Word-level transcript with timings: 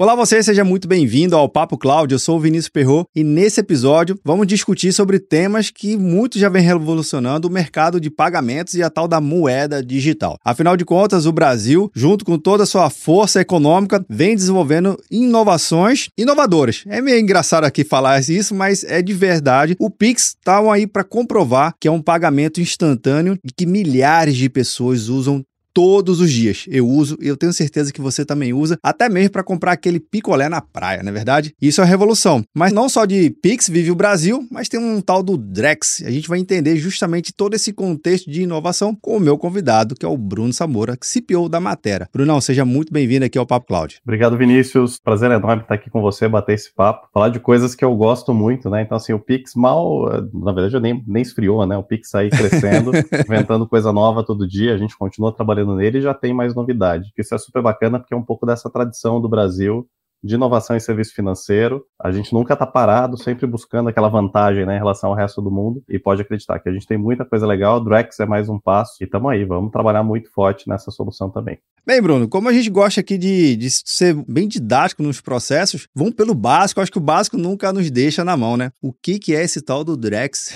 Olá 0.00 0.14
você, 0.14 0.42
seja 0.42 0.64
muito 0.64 0.88
bem-vindo 0.88 1.36
ao 1.36 1.46
Papo 1.46 1.76
Cloud. 1.76 2.10
Eu 2.10 2.18
sou 2.18 2.38
o 2.38 2.40
Vinícius 2.40 2.70
Perro 2.70 3.06
e 3.14 3.22
nesse 3.22 3.60
episódio 3.60 4.18
vamos 4.24 4.46
discutir 4.46 4.94
sobre 4.94 5.18
temas 5.18 5.68
que 5.68 5.94
muito 5.94 6.38
já 6.38 6.48
vem 6.48 6.62
revolucionando 6.62 7.46
o 7.46 7.50
mercado 7.50 8.00
de 8.00 8.08
pagamentos 8.08 8.72
e 8.72 8.82
a 8.82 8.88
tal 8.88 9.06
da 9.06 9.20
moeda 9.20 9.84
digital. 9.84 10.38
Afinal 10.42 10.74
de 10.74 10.86
contas, 10.86 11.26
o 11.26 11.32
Brasil, 11.32 11.90
junto 11.94 12.24
com 12.24 12.38
toda 12.38 12.62
a 12.62 12.66
sua 12.66 12.88
força 12.88 13.42
econômica, 13.42 14.02
vem 14.08 14.34
desenvolvendo 14.34 14.96
inovações 15.10 16.08
inovadoras. 16.16 16.82
É 16.86 17.02
meio 17.02 17.20
engraçado 17.20 17.64
aqui 17.64 17.84
falar 17.84 18.20
isso, 18.20 18.54
mas 18.54 18.82
é 18.84 19.02
de 19.02 19.12
verdade. 19.12 19.76
O 19.78 19.90
Pix 19.90 20.28
está 20.28 20.60
aí 20.72 20.86
para 20.86 21.04
comprovar 21.04 21.74
que 21.78 21.86
é 21.86 21.90
um 21.90 22.00
pagamento 22.00 22.58
instantâneo 22.58 23.36
e 23.44 23.52
que 23.52 23.66
milhares 23.66 24.34
de 24.34 24.48
pessoas 24.48 25.10
usam 25.10 25.44
todos 25.72 26.20
os 26.20 26.30
dias. 26.30 26.64
Eu 26.68 26.88
uso 26.88 27.16
e 27.20 27.28
eu 27.28 27.36
tenho 27.36 27.52
certeza 27.52 27.92
que 27.92 28.00
você 28.00 28.24
também 28.24 28.52
usa, 28.52 28.78
até 28.82 29.08
mesmo 29.08 29.30
para 29.30 29.42
comprar 29.42 29.72
aquele 29.72 30.00
picolé 30.00 30.48
na 30.48 30.60
praia, 30.60 31.02
não 31.02 31.10
é 31.10 31.12
verdade? 31.12 31.54
Isso 31.60 31.80
é 31.80 31.84
revolução. 31.84 32.42
Mas 32.54 32.72
não 32.72 32.88
só 32.88 33.04
de 33.04 33.30
Pix 33.42 33.68
vive 33.68 33.90
o 33.90 33.94
Brasil, 33.94 34.46
mas 34.50 34.68
tem 34.68 34.80
um 34.80 35.00
tal 35.00 35.22
do 35.22 35.36
Drex. 35.36 36.02
A 36.06 36.10
gente 36.10 36.28
vai 36.28 36.38
entender 36.38 36.76
justamente 36.76 37.32
todo 37.32 37.54
esse 37.54 37.72
contexto 37.72 38.30
de 38.30 38.42
inovação 38.42 38.94
com 38.94 39.16
o 39.16 39.20
meu 39.20 39.36
convidado, 39.36 39.94
que 39.94 40.04
é 40.04 40.08
o 40.08 40.16
Bruno 40.16 40.52
Samora, 40.52 40.96
CPO 40.96 41.48
da 41.48 41.60
Matera. 41.60 42.08
Brunão, 42.12 42.40
seja 42.40 42.64
muito 42.64 42.92
bem-vindo 42.92 43.24
aqui 43.24 43.38
ao 43.38 43.46
Papo 43.46 43.66
Cloud. 43.66 44.00
Obrigado, 44.04 44.36
Vinícius. 44.36 44.98
Prazer 44.98 45.30
enorme 45.30 45.62
estar 45.62 45.74
aqui 45.74 45.90
com 45.90 46.00
você, 46.00 46.28
bater 46.28 46.54
esse 46.54 46.72
papo, 46.74 47.08
falar 47.12 47.28
de 47.28 47.40
coisas 47.40 47.74
que 47.74 47.84
eu 47.84 47.94
gosto 47.94 48.32
muito, 48.32 48.68
né? 48.70 48.82
Então, 48.82 48.96
assim, 48.96 49.12
o 49.12 49.18
Pix 49.18 49.54
mal, 49.54 50.06
na 50.32 50.52
verdade, 50.52 50.80
nem, 50.80 51.02
nem 51.06 51.22
esfriou, 51.22 51.66
né? 51.66 51.76
O 51.76 51.82
Pix 51.82 52.14
aí 52.14 52.30
crescendo, 52.30 52.92
inventando 53.26 53.66
coisa 53.66 53.92
nova 53.92 54.24
todo 54.24 54.48
dia, 54.48 54.74
a 54.74 54.78
gente 54.78 54.96
continua 54.96 55.32
trabalhando 55.32 55.59
trabalhando 55.60 55.76
nele 55.76 56.00
já 56.00 56.14
tem 56.14 56.32
mais 56.32 56.54
novidade. 56.54 57.12
Isso 57.16 57.34
é 57.34 57.38
super 57.38 57.62
bacana 57.62 57.98
porque 57.98 58.14
é 58.14 58.16
um 58.16 58.24
pouco 58.24 58.46
dessa 58.46 58.70
tradição 58.70 59.20
do 59.20 59.28
Brasil 59.28 59.88
de 60.22 60.34
inovação 60.34 60.76
em 60.76 60.80
serviço 60.80 61.14
financeiro. 61.14 61.84
A 61.98 62.10
gente 62.10 62.32
nunca 62.32 62.54
está 62.54 62.66
parado, 62.66 63.16
sempre 63.16 63.46
buscando 63.46 63.88
aquela 63.88 64.08
vantagem 64.08 64.66
né, 64.66 64.76
em 64.76 64.78
relação 64.78 65.10
ao 65.10 65.16
resto 65.16 65.40
do 65.40 65.50
mundo. 65.50 65.82
E 65.88 65.98
pode 65.98 66.22
acreditar 66.22 66.58
que 66.58 66.68
a 66.68 66.72
gente 66.72 66.86
tem 66.86 66.98
muita 66.98 67.24
coisa 67.24 67.46
legal. 67.46 67.78
O 67.78 67.84
Drex 67.84 68.20
é 68.20 68.26
mais 68.26 68.48
um 68.48 68.58
passo 68.58 68.96
e 69.00 69.04
estamos 69.04 69.30
aí. 69.30 69.44
Vamos 69.44 69.70
trabalhar 69.70 70.02
muito 70.02 70.30
forte 70.32 70.68
nessa 70.68 70.90
solução 70.90 71.30
também. 71.30 71.58
Bem, 71.86 72.00
Bruno, 72.02 72.28
como 72.28 72.48
a 72.48 72.52
gente 72.52 72.68
gosta 72.68 73.00
aqui 73.00 73.16
de, 73.16 73.56
de 73.56 73.70
ser 73.70 74.14
bem 74.28 74.46
didático 74.46 75.02
nos 75.02 75.20
processos, 75.20 75.88
vamos 75.94 76.14
pelo 76.14 76.34
básico. 76.34 76.80
Acho 76.80 76.92
que 76.92 76.98
o 76.98 77.02
básico 77.02 77.38
nunca 77.38 77.72
nos 77.72 77.90
deixa 77.90 78.22
na 78.22 78.36
mão, 78.36 78.56
né? 78.56 78.70
O 78.82 78.92
que, 78.92 79.18
que 79.18 79.34
é 79.34 79.42
esse 79.42 79.62
tal 79.62 79.82
do 79.82 79.96
Drex? 79.96 80.54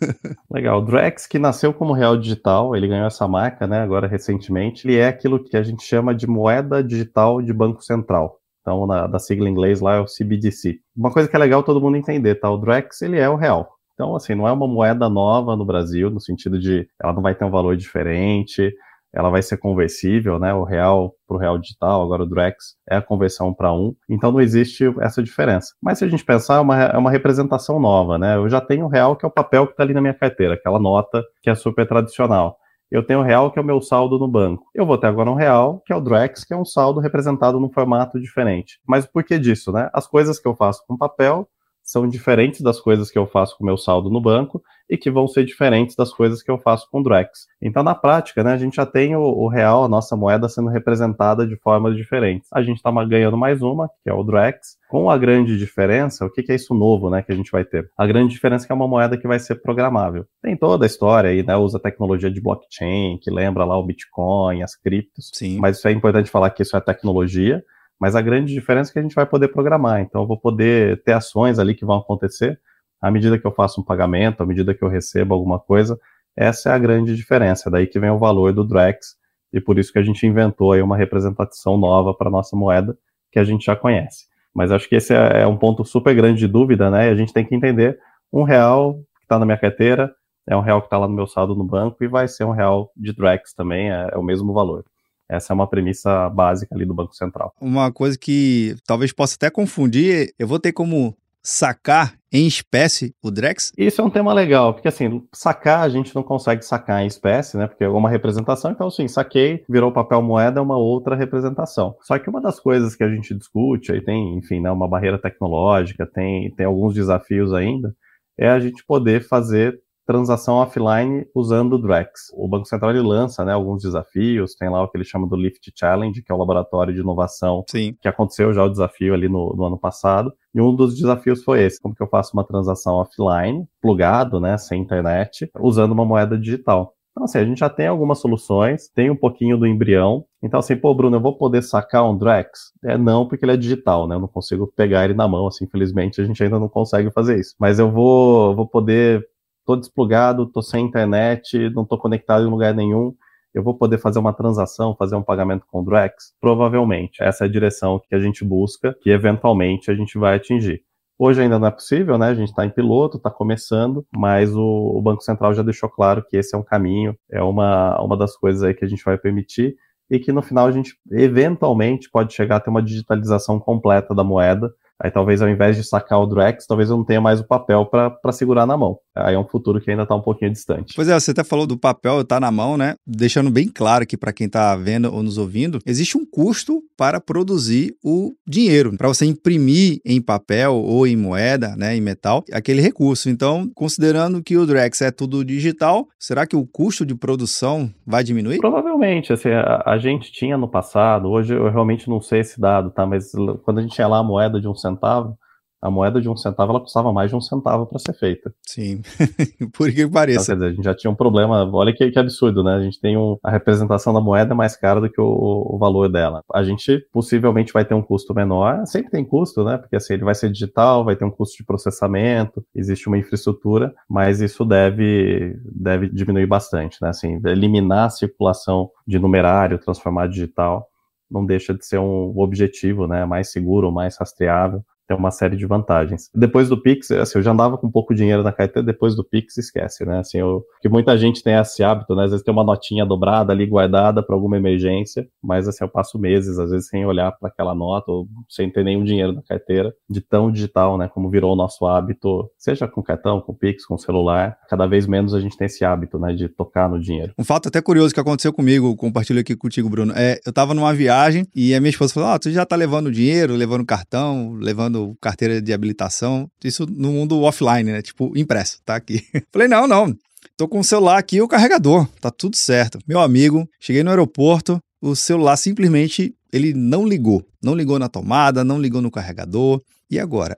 Legal. 0.50 0.80
O 0.80 0.84
Drex, 0.84 1.26
que 1.26 1.38
nasceu 1.38 1.74
como 1.74 1.92
real 1.92 2.16
digital, 2.16 2.74
ele 2.74 2.88
ganhou 2.88 3.06
essa 3.06 3.28
marca, 3.28 3.66
né, 3.66 3.80
agora 3.80 4.08
recentemente. 4.08 4.86
Ele 4.86 4.96
é 4.96 5.08
aquilo 5.08 5.42
que 5.42 5.56
a 5.56 5.62
gente 5.62 5.84
chama 5.84 6.14
de 6.14 6.26
moeda 6.26 6.82
digital 6.82 7.42
de 7.42 7.52
banco 7.52 7.82
central. 7.82 8.41
Então, 8.62 8.86
na, 8.86 9.06
da 9.06 9.18
sigla 9.18 9.48
em 9.48 9.52
inglês 9.52 9.80
lá 9.80 9.96
é 9.96 10.00
o 10.00 10.06
CBDC. 10.06 10.78
Uma 10.96 11.10
coisa 11.10 11.28
que 11.28 11.36
é 11.36 11.38
legal 11.38 11.62
todo 11.62 11.80
mundo 11.80 11.96
entender, 11.96 12.36
tá? 12.36 12.50
O 12.50 12.56
Drex, 12.56 13.02
ele 13.02 13.18
é 13.18 13.28
o 13.28 13.36
real. 13.36 13.68
Então, 13.94 14.16
assim, 14.16 14.34
não 14.34 14.48
é 14.48 14.52
uma 14.52 14.66
moeda 14.66 15.08
nova 15.08 15.54
no 15.54 15.66
Brasil, 15.66 16.10
no 16.10 16.20
sentido 16.20 16.58
de 16.58 16.88
ela 17.02 17.12
não 17.12 17.20
vai 17.20 17.34
ter 17.34 17.44
um 17.44 17.50
valor 17.50 17.76
diferente, 17.76 18.72
ela 19.14 19.28
vai 19.28 19.42
ser 19.42 19.58
conversível, 19.58 20.38
né? 20.38 20.54
O 20.54 20.64
real 20.64 21.12
para 21.28 21.36
o 21.36 21.40
real 21.40 21.58
digital, 21.58 22.02
agora 22.02 22.22
o 22.22 22.26
Drex 22.26 22.76
é 22.88 22.96
a 22.96 23.02
conversão 23.02 23.52
para 23.52 23.72
um. 23.72 23.94
Então 24.08 24.32
não 24.32 24.40
existe 24.40 24.84
essa 25.00 25.22
diferença. 25.22 25.74
Mas 25.82 25.98
se 25.98 26.04
a 26.04 26.08
gente 26.08 26.24
pensar, 26.24 26.56
é 26.56 26.60
uma, 26.60 26.82
é 26.82 26.96
uma 26.96 27.10
representação 27.10 27.78
nova, 27.78 28.18
né? 28.18 28.36
Eu 28.36 28.48
já 28.48 28.60
tenho 28.60 28.86
o 28.86 28.88
real, 28.88 29.14
que 29.14 29.26
é 29.26 29.28
o 29.28 29.32
papel 29.32 29.66
que 29.66 29.72
está 29.72 29.82
ali 29.82 29.92
na 29.92 30.00
minha 30.00 30.14
carteira, 30.14 30.54
aquela 30.54 30.78
nota 30.78 31.22
que 31.42 31.50
é 31.50 31.54
super 31.54 31.86
tradicional 31.86 32.56
eu 32.92 33.02
tenho 33.02 33.20
o 33.20 33.22
real, 33.22 33.50
que 33.50 33.58
é 33.58 33.62
o 33.62 33.64
meu 33.64 33.80
saldo 33.80 34.18
no 34.18 34.28
banco. 34.28 34.66
Eu 34.74 34.84
vou 34.84 34.98
ter 34.98 35.06
agora 35.06 35.30
um 35.30 35.34
real, 35.34 35.82
que 35.86 35.92
é 35.92 35.96
o 35.96 36.00
Drex, 36.00 36.44
que 36.44 36.52
é 36.52 36.56
um 36.56 36.64
saldo 36.64 37.00
representado 37.00 37.58
num 37.58 37.70
formato 37.70 38.20
diferente. 38.20 38.78
Mas 38.86 39.06
por 39.06 39.24
que 39.24 39.38
disso, 39.38 39.72
né? 39.72 39.88
As 39.94 40.06
coisas 40.06 40.38
que 40.38 40.46
eu 40.46 40.54
faço 40.54 40.84
com 40.86 40.96
papel 40.96 41.48
são 41.82 42.06
diferentes 42.06 42.60
das 42.60 42.78
coisas 42.78 43.10
que 43.10 43.18
eu 43.18 43.26
faço 43.26 43.56
com 43.56 43.64
meu 43.64 43.78
saldo 43.78 44.10
no 44.10 44.20
banco 44.20 44.62
e 44.92 44.98
que 44.98 45.10
vão 45.10 45.26
ser 45.26 45.46
diferentes 45.46 45.96
das 45.96 46.12
coisas 46.12 46.42
que 46.42 46.50
eu 46.50 46.58
faço 46.58 46.86
com 46.90 47.02
Drex. 47.02 47.46
Então, 47.62 47.82
na 47.82 47.94
prática, 47.94 48.44
né, 48.44 48.52
a 48.52 48.58
gente 48.58 48.76
já 48.76 48.84
tem 48.84 49.16
o, 49.16 49.22
o 49.22 49.48
real, 49.48 49.84
a 49.84 49.88
nossa 49.88 50.14
moeda, 50.14 50.50
sendo 50.50 50.68
representada 50.68 51.46
de 51.46 51.56
formas 51.56 51.96
diferentes. 51.96 52.46
A 52.52 52.60
gente 52.60 52.76
está 52.76 52.92
ganhando 53.06 53.38
mais 53.38 53.62
uma, 53.62 53.88
que 54.04 54.10
é 54.10 54.12
o 54.12 54.22
Drex, 54.22 54.76
com 54.90 55.08
a 55.08 55.16
grande 55.16 55.56
diferença, 55.56 56.26
o 56.26 56.30
que, 56.30 56.42
que, 56.42 56.52
é 56.52 56.56
isso 56.56 56.74
novo 56.74 57.08
né, 57.08 57.22
que 57.22 57.32
a 57.32 57.34
gente 57.34 57.50
vai 57.50 57.64
ter? 57.64 57.90
A 57.96 58.06
grande 58.06 58.34
diferença 58.34 58.64
é 58.64 58.66
que 58.66 58.72
é 58.72 58.74
uma 58.74 58.86
moeda 58.86 59.16
que 59.16 59.26
vai 59.26 59.38
ser 59.38 59.62
programável. 59.62 60.26
Tem 60.42 60.54
toda 60.58 60.84
a 60.84 60.86
história 60.86 61.30
aí, 61.30 61.42
né, 61.42 61.56
usa 61.56 61.80
tecnologia 61.80 62.30
de 62.30 62.42
blockchain, 62.42 63.16
que 63.16 63.30
lembra 63.30 63.64
lá 63.64 63.78
o 63.78 63.86
Bitcoin, 63.86 64.62
as 64.62 64.76
criptos, 64.76 65.30
Sim. 65.32 65.58
mas 65.58 65.78
isso 65.78 65.88
é 65.88 65.92
importante 65.92 66.30
falar 66.30 66.50
que 66.50 66.62
isso 66.62 66.76
é 66.76 66.80
tecnologia, 66.82 67.64
mas 67.98 68.14
a 68.14 68.20
grande 68.20 68.52
diferença 68.52 68.90
é 68.90 68.92
que 68.92 68.98
a 68.98 69.02
gente 69.02 69.14
vai 69.14 69.24
poder 69.24 69.48
programar. 69.48 70.02
Então, 70.02 70.20
eu 70.20 70.26
vou 70.26 70.38
poder 70.38 71.02
ter 71.02 71.12
ações 71.12 71.58
ali 71.58 71.74
que 71.74 71.86
vão 71.86 71.96
acontecer 71.96 72.60
à 73.02 73.10
medida 73.10 73.38
que 73.38 73.46
eu 73.46 73.52
faço 73.52 73.80
um 73.80 73.84
pagamento, 73.84 74.42
à 74.42 74.46
medida 74.46 74.72
que 74.72 74.82
eu 74.82 74.88
recebo 74.88 75.34
alguma 75.34 75.58
coisa. 75.58 75.98
Essa 76.36 76.70
é 76.70 76.72
a 76.72 76.78
grande 76.78 77.14
diferença. 77.16 77.70
Daí 77.70 77.86
que 77.86 77.98
vem 77.98 78.10
o 78.10 78.18
valor 78.18 78.52
do 78.52 78.64
Drex 78.64 79.16
e 79.52 79.60
por 79.60 79.78
isso 79.78 79.92
que 79.92 79.98
a 79.98 80.02
gente 80.02 80.26
inventou 80.26 80.72
aí 80.72 80.80
uma 80.80 80.96
representação 80.96 81.76
nova 81.76 82.14
para 82.14 82.30
nossa 82.30 82.56
moeda 82.56 82.96
que 83.30 83.38
a 83.38 83.44
gente 83.44 83.66
já 83.66 83.74
conhece. 83.74 84.26
Mas 84.54 84.70
acho 84.70 84.88
que 84.88 84.94
esse 84.94 85.12
é, 85.12 85.42
é 85.42 85.46
um 85.46 85.56
ponto 85.56 85.84
super 85.84 86.14
grande 86.14 86.38
de 86.38 86.46
dúvida, 86.46 86.90
né? 86.90 87.08
E 87.08 87.10
a 87.10 87.14
gente 87.16 87.32
tem 87.32 87.44
que 87.44 87.54
entender 87.54 87.98
um 88.32 88.44
real 88.44 88.94
que 89.18 89.24
está 89.24 89.38
na 89.38 89.44
minha 89.44 89.58
carteira 89.58 90.14
é 90.46 90.56
um 90.56 90.60
real 90.60 90.80
que 90.80 90.86
está 90.86 90.98
lá 90.98 91.06
no 91.06 91.14
meu 91.14 91.26
saldo 91.26 91.54
no 91.54 91.64
banco 91.64 92.02
e 92.02 92.08
vai 92.08 92.26
ser 92.26 92.44
um 92.44 92.50
real 92.50 92.90
de 92.96 93.12
Drex 93.12 93.52
também, 93.52 93.90
é, 93.90 94.10
é 94.12 94.18
o 94.18 94.22
mesmo 94.22 94.52
valor. 94.52 94.84
Essa 95.28 95.52
é 95.52 95.54
uma 95.54 95.68
premissa 95.68 96.28
básica 96.28 96.74
ali 96.74 96.84
do 96.84 96.92
Banco 96.92 97.14
Central. 97.14 97.54
Uma 97.60 97.90
coisa 97.92 98.18
que 98.18 98.76
talvez 98.84 99.12
possa 99.12 99.36
até 99.36 99.48
confundir, 99.48 100.34
eu 100.38 100.46
vou 100.46 100.58
ter 100.58 100.72
como 100.72 101.16
sacar 101.42 102.14
em 102.32 102.46
espécie 102.46 103.14
o 103.22 103.30
Drex? 103.30 103.72
Isso 103.76 104.00
é 104.00 104.04
um 104.04 104.10
tema 104.10 104.32
legal, 104.32 104.72
porque 104.72 104.88
assim, 104.88 105.22
sacar 105.34 105.80
a 105.80 105.88
gente 105.88 106.14
não 106.14 106.22
consegue 106.22 106.64
sacar 106.64 107.02
em 107.02 107.06
espécie, 107.06 107.56
né? 107.56 107.66
Porque 107.66 107.84
é 107.84 107.88
uma 107.88 108.08
representação, 108.08 108.70
então 108.70 108.86
assim, 108.86 109.08
saquei, 109.08 109.64
virou 109.68 109.92
papel 109.92 110.22
moeda, 110.22 110.60
é 110.60 110.62
uma 110.62 110.78
outra 110.78 111.16
representação. 111.16 111.96
Só 112.02 112.18
que 112.18 112.30
uma 112.30 112.40
das 112.40 112.60
coisas 112.60 112.94
que 112.94 113.04
a 113.04 113.08
gente 113.08 113.34
discute, 113.34 113.92
aí 113.92 114.00
tem, 114.00 114.38
enfim, 114.38 114.60
né, 114.60 114.70
uma 114.70 114.88
barreira 114.88 115.18
tecnológica, 115.18 116.06
tem, 116.06 116.50
tem 116.54 116.64
alguns 116.64 116.94
desafios 116.94 117.52
ainda, 117.52 117.94
é 118.38 118.48
a 118.48 118.60
gente 118.60 118.84
poder 118.86 119.26
fazer 119.26 119.78
transação 120.06 120.56
offline 120.56 121.26
usando 121.34 121.74
o 121.74 121.78
Drex. 121.78 122.32
O 122.34 122.48
Banco 122.48 122.66
Central 122.66 122.90
ele 122.90 123.00
lança 123.00 123.44
né, 123.44 123.52
alguns 123.52 123.82
desafios, 123.82 124.54
tem 124.54 124.68
lá 124.68 124.82
o 124.82 124.88
que 124.88 124.96
ele 124.96 125.04
chama 125.04 125.26
do 125.26 125.36
Lift 125.36 125.72
Challenge, 125.74 126.22
que 126.22 126.30
é 126.30 126.34
o 126.34 126.38
laboratório 126.38 126.92
de 126.92 127.00
inovação 127.00 127.64
Sim. 127.68 127.96
que 128.00 128.08
aconteceu 128.08 128.52
já 128.52 128.64
o 128.64 128.70
desafio 128.70 129.14
ali 129.14 129.28
no, 129.28 129.54
no, 129.56 129.64
ano 129.64 129.78
passado. 129.78 130.32
E 130.54 130.60
um 130.60 130.74
dos 130.74 130.94
desafios 130.94 131.42
foi 131.42 131.62
esse, 131.62 131.80
como 131.80 131.94
que 131.94 132.02
eu 132.02 132.08
faço 132.08 132.32
uma 132.34 132.44
transação 132.44 132.94
offline, 132.94 133.66
plugado, 133.80 134.40
né, 134.40 134.56
sem 134.58 134.80
internet, 134.80 135.50
usando 135.58 135.92
uma 135.92 136.04
moeda 136.04 136.38
digital. 136.38 136.94
Então, 137.12 137.24
assim, 137.24 137.38
a 137.38 137.44
gente 137.44 137.58
já 137.58 137.68
tem 137.68 137.86
algumas 137.86 138.18
soluções, 138.20 138.88
tem 138.88 139.10
um 139.10 139.16
pouquinho 139.16 139.58
do 139.58 139.66
embrião. 139.66 140.24
Então, 140.42 140.58
assim, 140.58 140.74
pô, 140.74 140.94
Bruno, 140.94 141.16
eu 141.16 141.20
vou 141.20 141.36
poder 141.36 141.62
sacar 141.62 142.08
um 142.08 142.16
Drex? 142.16 142.72
É 142.82 142.96
não, 142.96 143.28
porque 143.28 143.44
ele 143.44 143.52
é 143.52 143.56
digital, 143.56 144.08
né? 144.08 144.16
Eu 144.16 144.20
não 144.20 144.28
consigo 144.28 144.66
pegar 144.74 145.04
ele 145.04 145.12
na 145.12 145.28
mão, 145.28 145.46
assim, 145.46 145.66
infelizmente 145.66 146.20
a 146.20 146.24
gente 146.24 146.42
ainda 146.42 146.58
não 146.58 146.70
consegue 146.70 147.10
fazer 147.10 147.38
isso. 147.38 147.54
Mas 147.60 147.78
eu 147.78 147.90
vou, 147.90 148.56
vou 148.56 148.66
poder 148.66 149.22
tô 149.64 149.76
desplugado, 149.76 150.46
tô 150.46 150.62
sem 150.62 150.84
internet, 150.84 151.70
não 151.70 151.84
tô 151.84 151.98
conectado 151.98 152.44
em 152.44 152.50
lugar 152.50 152.74
nenhum, 152.74 153.14
eu 153.54 153.62
vou 153.62 153.74
poder 153.74 153.98
fazer 153.98 154.18
uma 154.18 154.32
transação, 154.32 154.96
fazer 154.96 155.14
um 155.14 155.22
pagamento 155.22 155.66
com 155.70 155.80
o 155.80 155.84
Drex? 155.84 156.34
Provavelmente. 156.40 157.22
Essa 157.22 157.44
é 157.44 157.46
a 157.46 157.50
direção 157.50 158.00
que 158.08 158.14
a 158.14 158.18
gente 158.18 158.44
busca, 158.44 158.96
que 159.02 159.10
eventualmente 159.10 159.90
a 159.90 159.94
gente 159.94 160.18
vai 160.18 160.36
atingir. 160.36 160.82
Hoje 161.18 161.42
ainda 161.42 161.58
não 161.58 161.68
é 161.68 161.70
possível, 161.70 162.16
né? 162.16 162.28
A 162.28 162.34
gente 162.34 162.48
está 162.48 162.64
em 162.64 162.70
piloto, 162.70 163.18
está 163.18 163.30
começando, 163.30 164.04
mas 164.10 164.56
o, 164.56 164.92
o, 164.96 165.02
Banco 165.02 165.22
Central 165.22 165.54
já 165.54 165.62
deixou 165.62 165.88
claro 165.88 166.24
que 166.24 166.36
esse 166.36 166.54
é 166.54 166.58
um 166.58 166.64
caminho, 166.64 167.16
é 167.30 167.42
uma, 167.42 168.00
uma 168.02 168.16
das 168.16 168.36
coisas 168.36 168.62
aí 168.62 168.74
que 168.74 168.84
a 168.84 168.88
gente 168.88 169.04
vai 169.04 169.18
permitir. 169.18 169.76
e 170.10 170.18
que 170.18 170.32
no 170.32 170.42
final 170.42 170.66
a 170.66 170.72
gente 170.72 170.96
eventualmente 171.10 172.10
pode 172.10 172.34
chegar 172.34 172.56
a 172.56 172.60
ter 172.60 172.70
uma 172.70 172.82
digitalização 172.82 173.60
completa 173.60 174.14
da 174.14 174.24
moeda 174.24 174.72
Aí 175.00 175.10
talvez 175.10 175.42
ao 175.42 175.48
invés 175.48 175.76
de 175.76 175.84
sacar 175.84 176.20
o 176.20 176.26
Drex, 176.26 176.66
talvez 176.66 176.88
eu 176.88 176.96
não 176.96 177.04
tenha 177.04 177.20
mais 177.20 177.40
o 177.40 177.46
papel 177.46 177.86
para 177.86 178.32
segurar 178.32 178.66
na 178.66 178.76
mão. 178.76 178.98
Aí 179.14 179.34
é 179.34 179.38
um 179.38 179.46
futuro 179.46 179.80
que 179.80 179.90
ainda 179.90 180.04
está 180.04 180.14
um 180.14 180.22
pouquinho 180.22 180.52
distante. 180.52 180.94
Pois 180.94 181.08
é, 181.08 181.18
você 181.18 181.32
até 181.32 181.44
falou 181.44 181.66
do 181.66 181.76
papel 181.76 182.20
estar 182.20 182.36
tá 182.36 182.40
na 182.40 182.50
mão, 182.50 182.76
né? 182.76 182.94
Deixando 183.06 183.50
bem 183.50 183.68
claro 183.68 184.06
que 184.06 184.16
para 184.16 184.32
quem 184.32 184.46
está 184.46 184.74
vendo 184.76 185.12
ou 185.12 185.22
nos 185.22 185.38
ouvindo, 185.38 185.80
existe 185.84 186.16
um 186.16 186.24
custo 186.24 186.82
para 186.96 187.20
produzir 187.20 187.94
o 188.02 188.32
dinheiro, 188.46 188.96
para 188.96 189.08
você 189.08 189.26
imprimir 189.26 190.00
em 190.04 190.20
papel 190.20 190.74
ou 190.74 191.06
em 191.06 191.16
moeda, 191.16 191.74
né, 191.76 191.96
em 191.96 192.00
metal, 192.00 192.44
aquele 192.52 192.80
recurso. 192.80 193.28
Então, 193.28 193.68
considerando 193.74 194.42
que 194.42 194.56
o 194.56 194.64
Drex 194.64 195.02
é 195.02 195.10
tudo 195.10 195.44
digital, 195.44 196.06
será 196.18 196.46
que 196.46 196.56
o 196.56 196.66
custo 196.66 197.04
de 197.04 197.14
produção 197.14 197.90
vai 198.06 198.22
diminuir? 198.22 198.58
Provavelmente, 198.58 199.32
assim, 199.32 199.50
a, 199.50 199.82
a 199.84 199.98
gente 199.98 200.30
tinha 200.32 200.56
no 200.56 200.68
passado, 200.68 201.28
hoje 201.28 201.54
eu 201.54 201.70
realmente 201.70 202.08
não 202.08 202.20
sei 202.20 202.40
esse 202.40 202.60
dado, 202.60 202.90
tá? 202.90 203.04
Mas 203.04 203.32
quando 203.64 203.78
a 203.78 203.82
gente 203.82 203.94
tinha 203.94 204.06
lá 204.06 204.18
a 204.18 204.24
moeda 204.24 204.60
de 204.60 204.68
um 204.68 204.74
centavo 204.74 204.91
centavo, 204.92 205.38
a 205.82 205.90
moeda 205.90 206.20
de 206.20 206.28
um 206.28 206.36
centavo 206.36 206.70
ela 206.70 206.80
custava 206.80 207.12
mais 207.12 207.28
de 207.28 207.36
um 207.36 207.40
centavo 207.40 207.86
para 207.86 207.98
ser 207.98 208.12
feita. 208.12 208.54
Sim, 208.62 209.02
por 209.76 209.90
que 209.90 210.08
pareça. 210.08 210.52
Então, 210.52 210.54
dizer, 210.54 210.66
a 210.66 210.74
gente 210.74 210.84
já 210.84 210.94
tinha 210.94 211.10
um 211.10 211.14
problema, 211.14 211.68
olha 211.74 211.92
que, 211.92 212.08
que 212.08 212.18
absurdo, 212.18 212.62
né? 212.62 212.74
A 212.74 212.80
gente 212.80 213.00
tem 213.00 213.16
um, 213.16 213.36
a 213.42 213.50
representação 213.50 214.14
da 214.14 214.20
moeda 214.20 214.54
mais 214.54 214.76
cara 214.76 215.00
do 215.00 215.10
que 215.10 215.20
o, 215.20 215.26
o, 215.26 215.76
valor 215.78 216.08
dela. 216.08 216.44
A 216.54 216.62
gente 216.62 217.04
possivelmente 217.12 217.72
vai 217.72 217.84
ter 217.84 217.94
um 217.94 218.02
custo 218.02 218.32
menor, 218.32 218.86
sempre 218.86 219.10
tem 219.10 219.24
custo, 219.24 219.64
né? 219.64 219.76
Porque 219.76 219.96
assim, 219.96 220.14
ele 220.14 220.24
vai 220.24 220.36
ser 220.36 220.52
digital, 220.52 221.04
vai 221.04 221.16
ter 221.16 221.24
um 221.24 221.30
custo 221.30 221.56
de 221.56 221.64
processamento, 221.64 222.64
existe 222.72 223.08
uma 223.08 223.18
infraestrutura, 223.18 223.92
mas 224.08 224.40
isso 224.40 224.64
deve, 224.64 225.58
deve 225.64 226.08
diminuir 226.08 226.46
bastante, 226.46 226.98
né? 227.02 227.08
Assim, 227.08 227.40
eliminar 227.44 228.06
a 228.06 228.10
circulação 228.10 228.88
de 229.04 229.18
numerário, 229.18 229.80
transformar 229.80 230.28
digital, 230.28 230.88
não 231.32 231.44
deixa 231.46 231.74
de 231.74 231.84
ser 231.86 231.98
um 231.98 232.38
objetivo, 232.38 233.06
né? 233.06 233.24
Mais 233.24 233.50
seguro, 233.50 233.90
mais 233.90 234.16
rastreável 234.16 234.84
tem 235.06 235.16
uma 235.16 235.30
série 235.30 235.56
de 235.56 235.66
vantagens. 235.66 236.30
Depois 236.34 236.68
do 236.68 236.80
Pix, 236.80 237.10
assim, 237.10 237.38
eu 237.38 237.42
já 237.42 237.52
andava 237.52 237.76
com 237.76 237.90
pouco 237.90 238.14
dinheiro 238.14 238.42
na 238.42 238.52
carteira, 238.52 238.84
depois 238.84 239.14
do 239.14 239.24
Pix 239.24 239.56
esquece, 239.58 240.04
né? 240.04 240.18
Assim, 240.18 240.38
eu, 240.38 240.64
que 240.80 240.88
muita 240.88 241.16
gente 241.16 241.42
tem 241.42 241.54
esse 241.54 241.82
hábito, 241.82 242.14
né? 242.14 242.24
Às 242.24 242.30
vezes 242.30 242.44
tem 242.44 242.52
uma 242.52 242.64
notinha 242.64 243.04
dobrada 243.04 243.52
ali 243.52 243.66
guardada 243.66 244.22
para 244.22 244.34
alguma 244.34 244.56
emergência, 244.56 245.26
mas 245.42 245.68
assim, 245.68 245.84
eu 245.84 245.88
passo 245.88 246.18
meses 246.18 246.58
às 246.58 246.70
vezes 246.70 246.88
sem 246.88 247.04
olhar 247.06 247.32
para 247.32 247.48
aquela 247.48 247.74
nota 247.74 248.10
ou 248.10 248.26
sem 248.48 248.70
ter 248.70 248.84
nenhum 248.84 249.04
dinheiro 249.04 249.32
na 249.32 249.42
carteira, 249.42 249.92
de 250.08 250.20
tão 250.20 250.50
digital, 250.50 250.96
né, 250.96 251.08
como 251.08 251.30
virou 251.30 251.52
o 251.52 251.56
nosso 251.56 251.86
hábito, 251.86 252.50
seja 252.58 252.86
com 252.86 253.02
cartão, 253.02 253.40
com 253.40 253.54
Pix, 253.54 253.84
com 253.86 253.98
celular, 253.98 254.56
cada 254.68 254.86
vez 254.86 255.06
menos 255.06 255.34
a 255.34 255.40
gente 255.40 255.56
tem 255.56 255.66
esse 255.66 255.84
hábito, 255.84 256.18
né, 256.18 256.32
de 256.32 256.48
tocar 256.48 256.88
no 256.88 257.00
dinheiro. 257.00 257.32
Um 257.38 257.44
fato 257.44 257.68
até 257.68 257.80
curioso 257.80 258.14
que 258.14 258.20
aconteceu 258.20 258.52
comigo, 258.52 258.94
compartilho 258.96 259.40
aqui 259.40 259.56
contigo, 259.56 259.88
Bruno, 259.88 260.12
é, 260.16 260.38
eu 260.46 260.52
tava 260.52 260.74
numa 260.74 260.94
viagem 260.94 261.46
e 261.54 261.74
a 261.74 261.80
minha 261.80 261.90
esposa 261.90 262.12
falou: 262.12 262.30
"Ah, 262.30 262.38
tu 262.38 262.50
já 262.50 262.64
tá 262.64 262.76
levando 262.76 263.10
dinheiro, 263.10 263.54
levando 263.54 263.84
cartão, 263.84 264.52
levando 264.54 264.91
carteira 265.20 265.60
de 265.60 265.72
habilitação, 265.72 266.48
isso 266.64 266.86
no 266.86 267.12
mundo 267.12 267.40
offline, 267.42 267.90
né? 267.90 268.02
Tipo, 268.02 268.32
impresso, 268.36 268.78
tá 268.84 268.96
aqui. 268.96 269.24
Falei, 269.52 269.68
não, 269.68 269.86
não. 269.86 270.14
Tô 270.56 270.68
com 270.68 270.80
o 270.80 270.84
celular 270.84 271.18
aqui 271.18 271.36
e 271.36 271.42
o 271.42 271.48
carregador, 271.48 272.06
tá 272.20 272.30
tudo 272.30 272.56
certo. 272.56 272.98
Meu 273.06 273.20
amigo, 273.20 273.68
cheguei 273.80 274.02
no 274.02 274.10
aeroporto, 274.10 274.80
o 275.00 275.16
celular 275.16 275.56
simplesmente 275.56 276.34
ele 276.52 276.74
não 276.74 277.06
ligou. 277.06 277.44
Não 277.62 277.74
ligou 277.74 277.98
na 277.98 278.08
tomada, 278.08 278.64
não 278.64 278.80
ligou 278.80 279.00
no 279.00 279.10
carregador. 279.10 279.80
E 280.12 280.20
agora? 280.20 280.54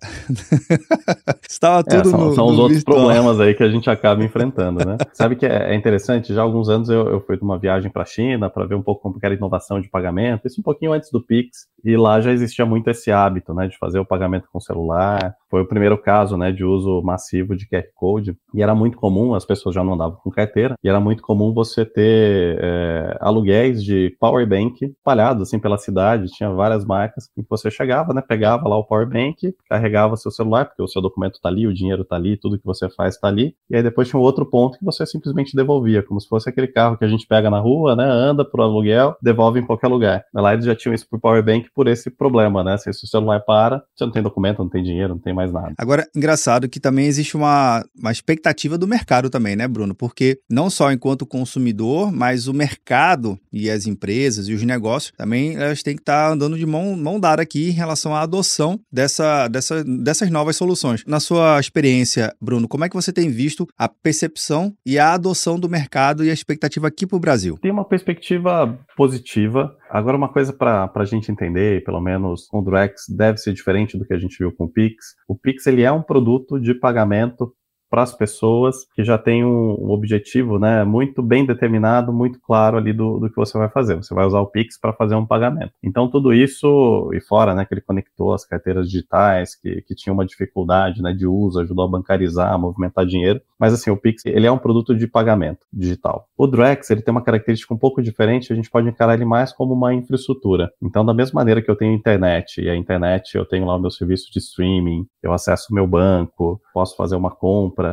Estava 1.48 1.78
é, 1.78 1.82
tudo 1.84 2.08
é, 2.08 2.10
são, 2.10 2.18
no, 2.18 2.34
são 2.34 2.46
no 2.46 2.52
os 2.54 2.58
outros 2.58 2.78
virtual. 2.78 2.96
problemas 2.96 3.38
aí 3.38 3.54
que 3.54 3.62
a 3.62 3.68
gente 3.68 3.88
acaba 3.88 4.24
enfrentando, 4.24 4.84
né? 4.84 4.96
Sabe 5.14 5.36
que 5.36 5.46
é, 5.46 5.70
é, 5.72 5.74
interessante? 5.76 6.34
Já 6.34 6.40
há 6.40 6.44
alguns 6.44 6.68
anos 6.68 6.88
eu, 6.88 7.08
eu 7.08 7.20
fui 7.20 7.36
de 7.36 7.44
uma 7.44 7.56
viagem 7.56 7.88
para 7.88 8.02
a 8.02 8.04
China 8.04 8.50
para 8.50 8.66
ver 8.66 8.74
um 8.74 8.82
pouco 8.82 9.02
como 9.02 9.16
era 9.22 9.32
a 9.32 9.36
inovação 9.36 9.80
de 9.80 9.88
pagamento. 9.88 10.48
Isso 10.48 10.60
um 10.60 10.64
pouquinho 10.64 10.92
antes 10.92 11.08
do 11.08 11.22
Pix. 11.22 11.68
E 11.84 11.96
lá 11.96 12.20
já 12.20 12.32
existia 12.32 12.66
muito 12.66 12.90
esse 12.90 13.12
hábito, 13.12 13.54
né, 13.54 13.68
de 13.68 13.78
fazer 13.78 14.00
o 14.00 14.04
pagamento 14.04 14.48
com 14.52 14.58
celular. 14.58 15.36
Foi 15.54 15.62
o 15.62 15.68
primeiro 15.68 15.96
caso, 15.96 16.36
né, 16.36 16.50
de 16.50 16.64
uso 16.64 17.00
massivo 17.00 17.54
de 17.54 17.64
QR 17.68 17.84
Code. 17.94 18.36
E 18.52 18.60
era 18.60 18.74
muito 18.74 18.98
comum, 18.98 19.34
as 19.34 19.44
pessoas 19.44 19.72
já 19.72 19.84
não 19.84 19.94
andavam 19.94 20.18
com 20.20 20.28
carteira, 20.28 20.74
e 20.82 20.88
era 20.88 20.98
muito 20.98 21.22
comum 21.22 21.54
você 21.54 21.84
ter 21.84 22.58
é, 22.60 23.16
aluguéis 23.20 23.84
de 23.84 24.16
power 24.18 24.44
bank 24.48 24.84
espalhados 24.84 25.42
assim 25.42 25.60
pela 25.60 25.78
cidade. 25.78 26.26
Tinha 26.32 26.50
várias 26.50 26.84
marcas 26.84 27.30
em 27.38 27.42
que 27.42 27.48
você 27.48 27.70
chegava, 27.70 28.12
né, 28.12 28.20
pegava 28.20 28.68
lá 28.68 28.76
o 28.76 28.82
power 28.82 29.08
bank, 29.08 29.54
carregava 29.68 30.16
seu 30.16 30.32
celular, 30.32 30.64
porque 30.64 30.82
o 30.82 30.88
seu 30.88 31.00
documento 31.00 31.34
está 31.34 31.48
ali, 31.48 31.68
o 31.68 31.72
dinheiro 31.72 32.02
está 32.02 32.16
ali, 32.16 32.36
tudo 32.36 32.58
que 32.58 32.66
você 32.66 32.90
faz 32.90 33.14
está 33.14 33.28
ali. 33.28 33.54
E 33.70 33.76
aí 33.76 33.82
depois 33.84 34.08
tinha 34.08 34.18
um 34.18 34.24
outro 34.24 34.44
ponto 34.44 34.76
que 34.76 34.84
você 34.84 35.06
simplesmente 35.06 35.54
devolvia, 35.54 36.02
como 36.02 36.20
se 36.20 36.26
fosse 36.26 36.48
aquele 36.48 36.66
carro 36.66 36.98
que 36.98 37.04
a 37.04 37.08
gente 37.08 37.28
pega 37.28 37.48
na 37.48 37.60
rua, 37.60 37.94
né, 37.94 38.04
anda 38.04 38.44
pro 38.44 38.64
aluguel, 38.64 39.16
devolve 39.22 39.60
em 39.60 39.64
qualquer 39.64 39.86
lugar. 39.86 40.24
Lá 40.34 40.52
eles 40.52 40.64
já 40.64 40.74
tinham 40.74 40.96
isso 40.96 41.08
por 41.08 41.20
power 41.20 41.44
bank 41.44 41.68
por 41.72 41.86
esse 41.86 42.10
problema, 42.10 42.64
né? 42.64 42.76
Se 42.76 42.90
o 42.90 43.06
celular 43.06 43.38
para, 43.38 43.84
você 43.94 44.04
não 44.04 44.10
tem 44.10 44.20
documento, 44.20 44.58
não 44.58 44.68
tem 44.68 44.82
dinheiro, 44.82 45.14
não 45.14 45.20
tem 45.20 45.32
mais 45.32 45.43
nada. 45.52 45.74
Agora, 45.78 46.06
engraçado 46.14 46.68
que 46.68 46.80
também 46.80 47.06
existe 47.06 47.36
uma, 47.36 47.84
uma 47.98 48.12
expectativa 48.12 48.76
do 48.78 48.86
mercado 48.86 49.30
também, 49.30 49.56
né, 49.56 49.66
Bruno? 49.66 49.94
Porque 49.94 50.38
não 50.50 50.70
só 50.70 50.92
enquanto 50.92 51.26
consumidor, 51.26 52.12
mas 52.12 52.46
o 52.46 52.54
mercado 52.54 53.38
e 53.52 53.70
as 53.70 53.86
empresas 53.86 54.48
e 54.48 54.52
os 54.52 54.62
negócios 54.62 55.12
também 55.16 55.54
elas 55.56 55.82
têm 55.82 55.96
que 55.96 56.02
estar 56.02 56.30
andando 56.30 56.58
de 56.58 56.66
mão, 56.66 56.96
mão 56.96 57.18
dada 57.18 57.42
aqui 57.42 57.68
em 57.68 57.72
relação 57.72 58.14
à 58.14 58.22
adoção 58.22 58.78
dessa, 58.92 59.48
dessa, 59.48 59.84
dessas 59.84 60.30
novas 60.30 60.56
soluções. 60.56 61.04
Na 61.06 61.20
sua 61.20 61.58
experiência, 61.60 62.34
Bruno, 62.40 62.68
como 62.68 62.84
é 62.84 62.88
que 62.88 62.96
você 62.96 63.12
tem 63.12 63.30
visto 63.30 63.66
a 63.78 63.88
percepção 63.88 64.74
e 64.84 64.98
a 64.98 65.12
adoção 65.12 65.58
do 65.58 65.68
mercado 65.68 66.24
e 66.24 66.30
a 66.30 66.32
expectativa 66.32 66.88
aqui 66.88 67.06
para 67.06 67.16
o 67.16 67.20
Brasil? 67.20 67.58
Tem 67.60 67.70
uma 67.70 67.84
perspectiva 67.84 68.78
positiva. 68.96 69.76
Agora, 69.94 70.16
uma 70.16 70.28
coisa 70.28 70.52
para 70.52 70.90
a 70.92 71.04
gente 71.04 71.30
entender, 71.30 71.84
pelo 71.84 72.00
menos 72.00 72.48
com 72.48 72.58
o 72.58 72.64
Drex, 72.64 73.04
deve 73.08 73.38
ser 73.38 73.52
diferente 73.52 73.96
do 73.96 74.04
que 74.04 74.12
a 74.12 74.18
gente 74.18 74.36
viu 74.36 74.50
com 74.50 74.64
o 74.64 74.68
Pix. 74.68 75.14
O 75.28 75.38
Pix 75.38 75.68
ele 75.68 75.82
é 75.82 75.92
um 75.92 76.02
produto 76.02 76.58
de 76.58 76.74
pagamento 76.74 77.54
para 77.94 78.02
as 78.02 78.12
pessoas 78.12 78.88
que 78.92 79.04
já 79.04 79.16
tem 79.16 79.44
um, 79.44 79.88
objetivo 79.88 80.58
né, 80.58 80.82
muito 80.82 81.22
bem 81.22 81.46
determinado, 81.46 82.12
muito 82.12 82.40
claro 82.40 82.76
ali 82.76 82.92
do, 82.92 83.20
do 83.20 83.30
que 83.30 83.36
você 83.36 83.56
vai 83.56 83.68
fazer. 83.68 83.94
Você 83.94 84.12
vai 84.12 84.26
usar 84.26 84.40
o 84.40 84.48
Pix 84.48 84.76
para 84.76 84.92
fazer 84.92 85.14
um 85.14 85.24
pagamento. 85.24 85.70
Então, 85.80 86.10
tudo 86.10 86.34
isso, 86.34 87.08
e 87.14 87.20
fora 87.20 87.54
né, 87.54 87.64
que 87.64 87.72
ele 87.72 87.80
conectou 87.80 88.34
as 88.34 88.44
carteiras 88.44 88.90
digitais, 88.90 89.54
que, 89.54 89.80
que 89.82 89.94
tinha 89.94 90.12
uma 90.12 90.26
dificuldade 90.26 91.00
né, 91.00 91.12
de 91.12 91.24
uso, 91.24 91.60
ajudou 91.60 91.84
a 91.84 91.88
bancarizar, 91.88 92.52
a 92.52 92.58
movimentar 92.58 93.06
dinheiro. 93.06 93.40
Mas 93.56 93.72
assim, 93.72 93.90
o 93.90 93.96
Pix 93.96 94.26
ele 94.26 94.46
é 94.46 94.50
um 94.50 94.58
produto 94.58 94.92
de 94.92 95.06
pagamento 95.06 95.64
digital. 95.72 96.26
O 96.36 96.48
Drex 96.48 96.90
ele 96.90 97.00
tem 97.00 97.12
uma 97.12 97.22
característica 97.22 97.72
um 97.72 97.78
pouco 97.78 98.02
diferente, 98.02 98.52
a 98.52 98.56
gente 98.56 98.68
pode 98.68 98.88
encarar 98.88 99.14
ele 99.14 99.24
mais 99.24 99.52
como 99.52 99.72
uma 99.72 99.94
infraestrutura. 99.94 100.72
Então, 100.82 101.04
da 101.04 101.14
mesma 101.14 101.40
maneira 101.40 101.62
que 101.62 101.70
eu 101.70 101.76
tenho 101.76 101.94
internet, 101.94 102.60
e 102.60 102.68
a 102.68 102.76
internet 102.76 103.36
eu 103.36 103.44
tenho 103.44 103.64
lá 103.64 103.76
o 103.76 103.80
meu 103.80 103.90
serviço 103.90 104.32
de 104.32 104.40
streaming, 104.40 105.06
eu 105.22 105.32
acesso 105.32 105.68
o 105.70 105.74
meu 105.74 105.86
banco, 105.86 106.60
posso 106.72 106.96
fazer 106.96 107.14
uma 107.14 107.30
compra, 107.30 107.83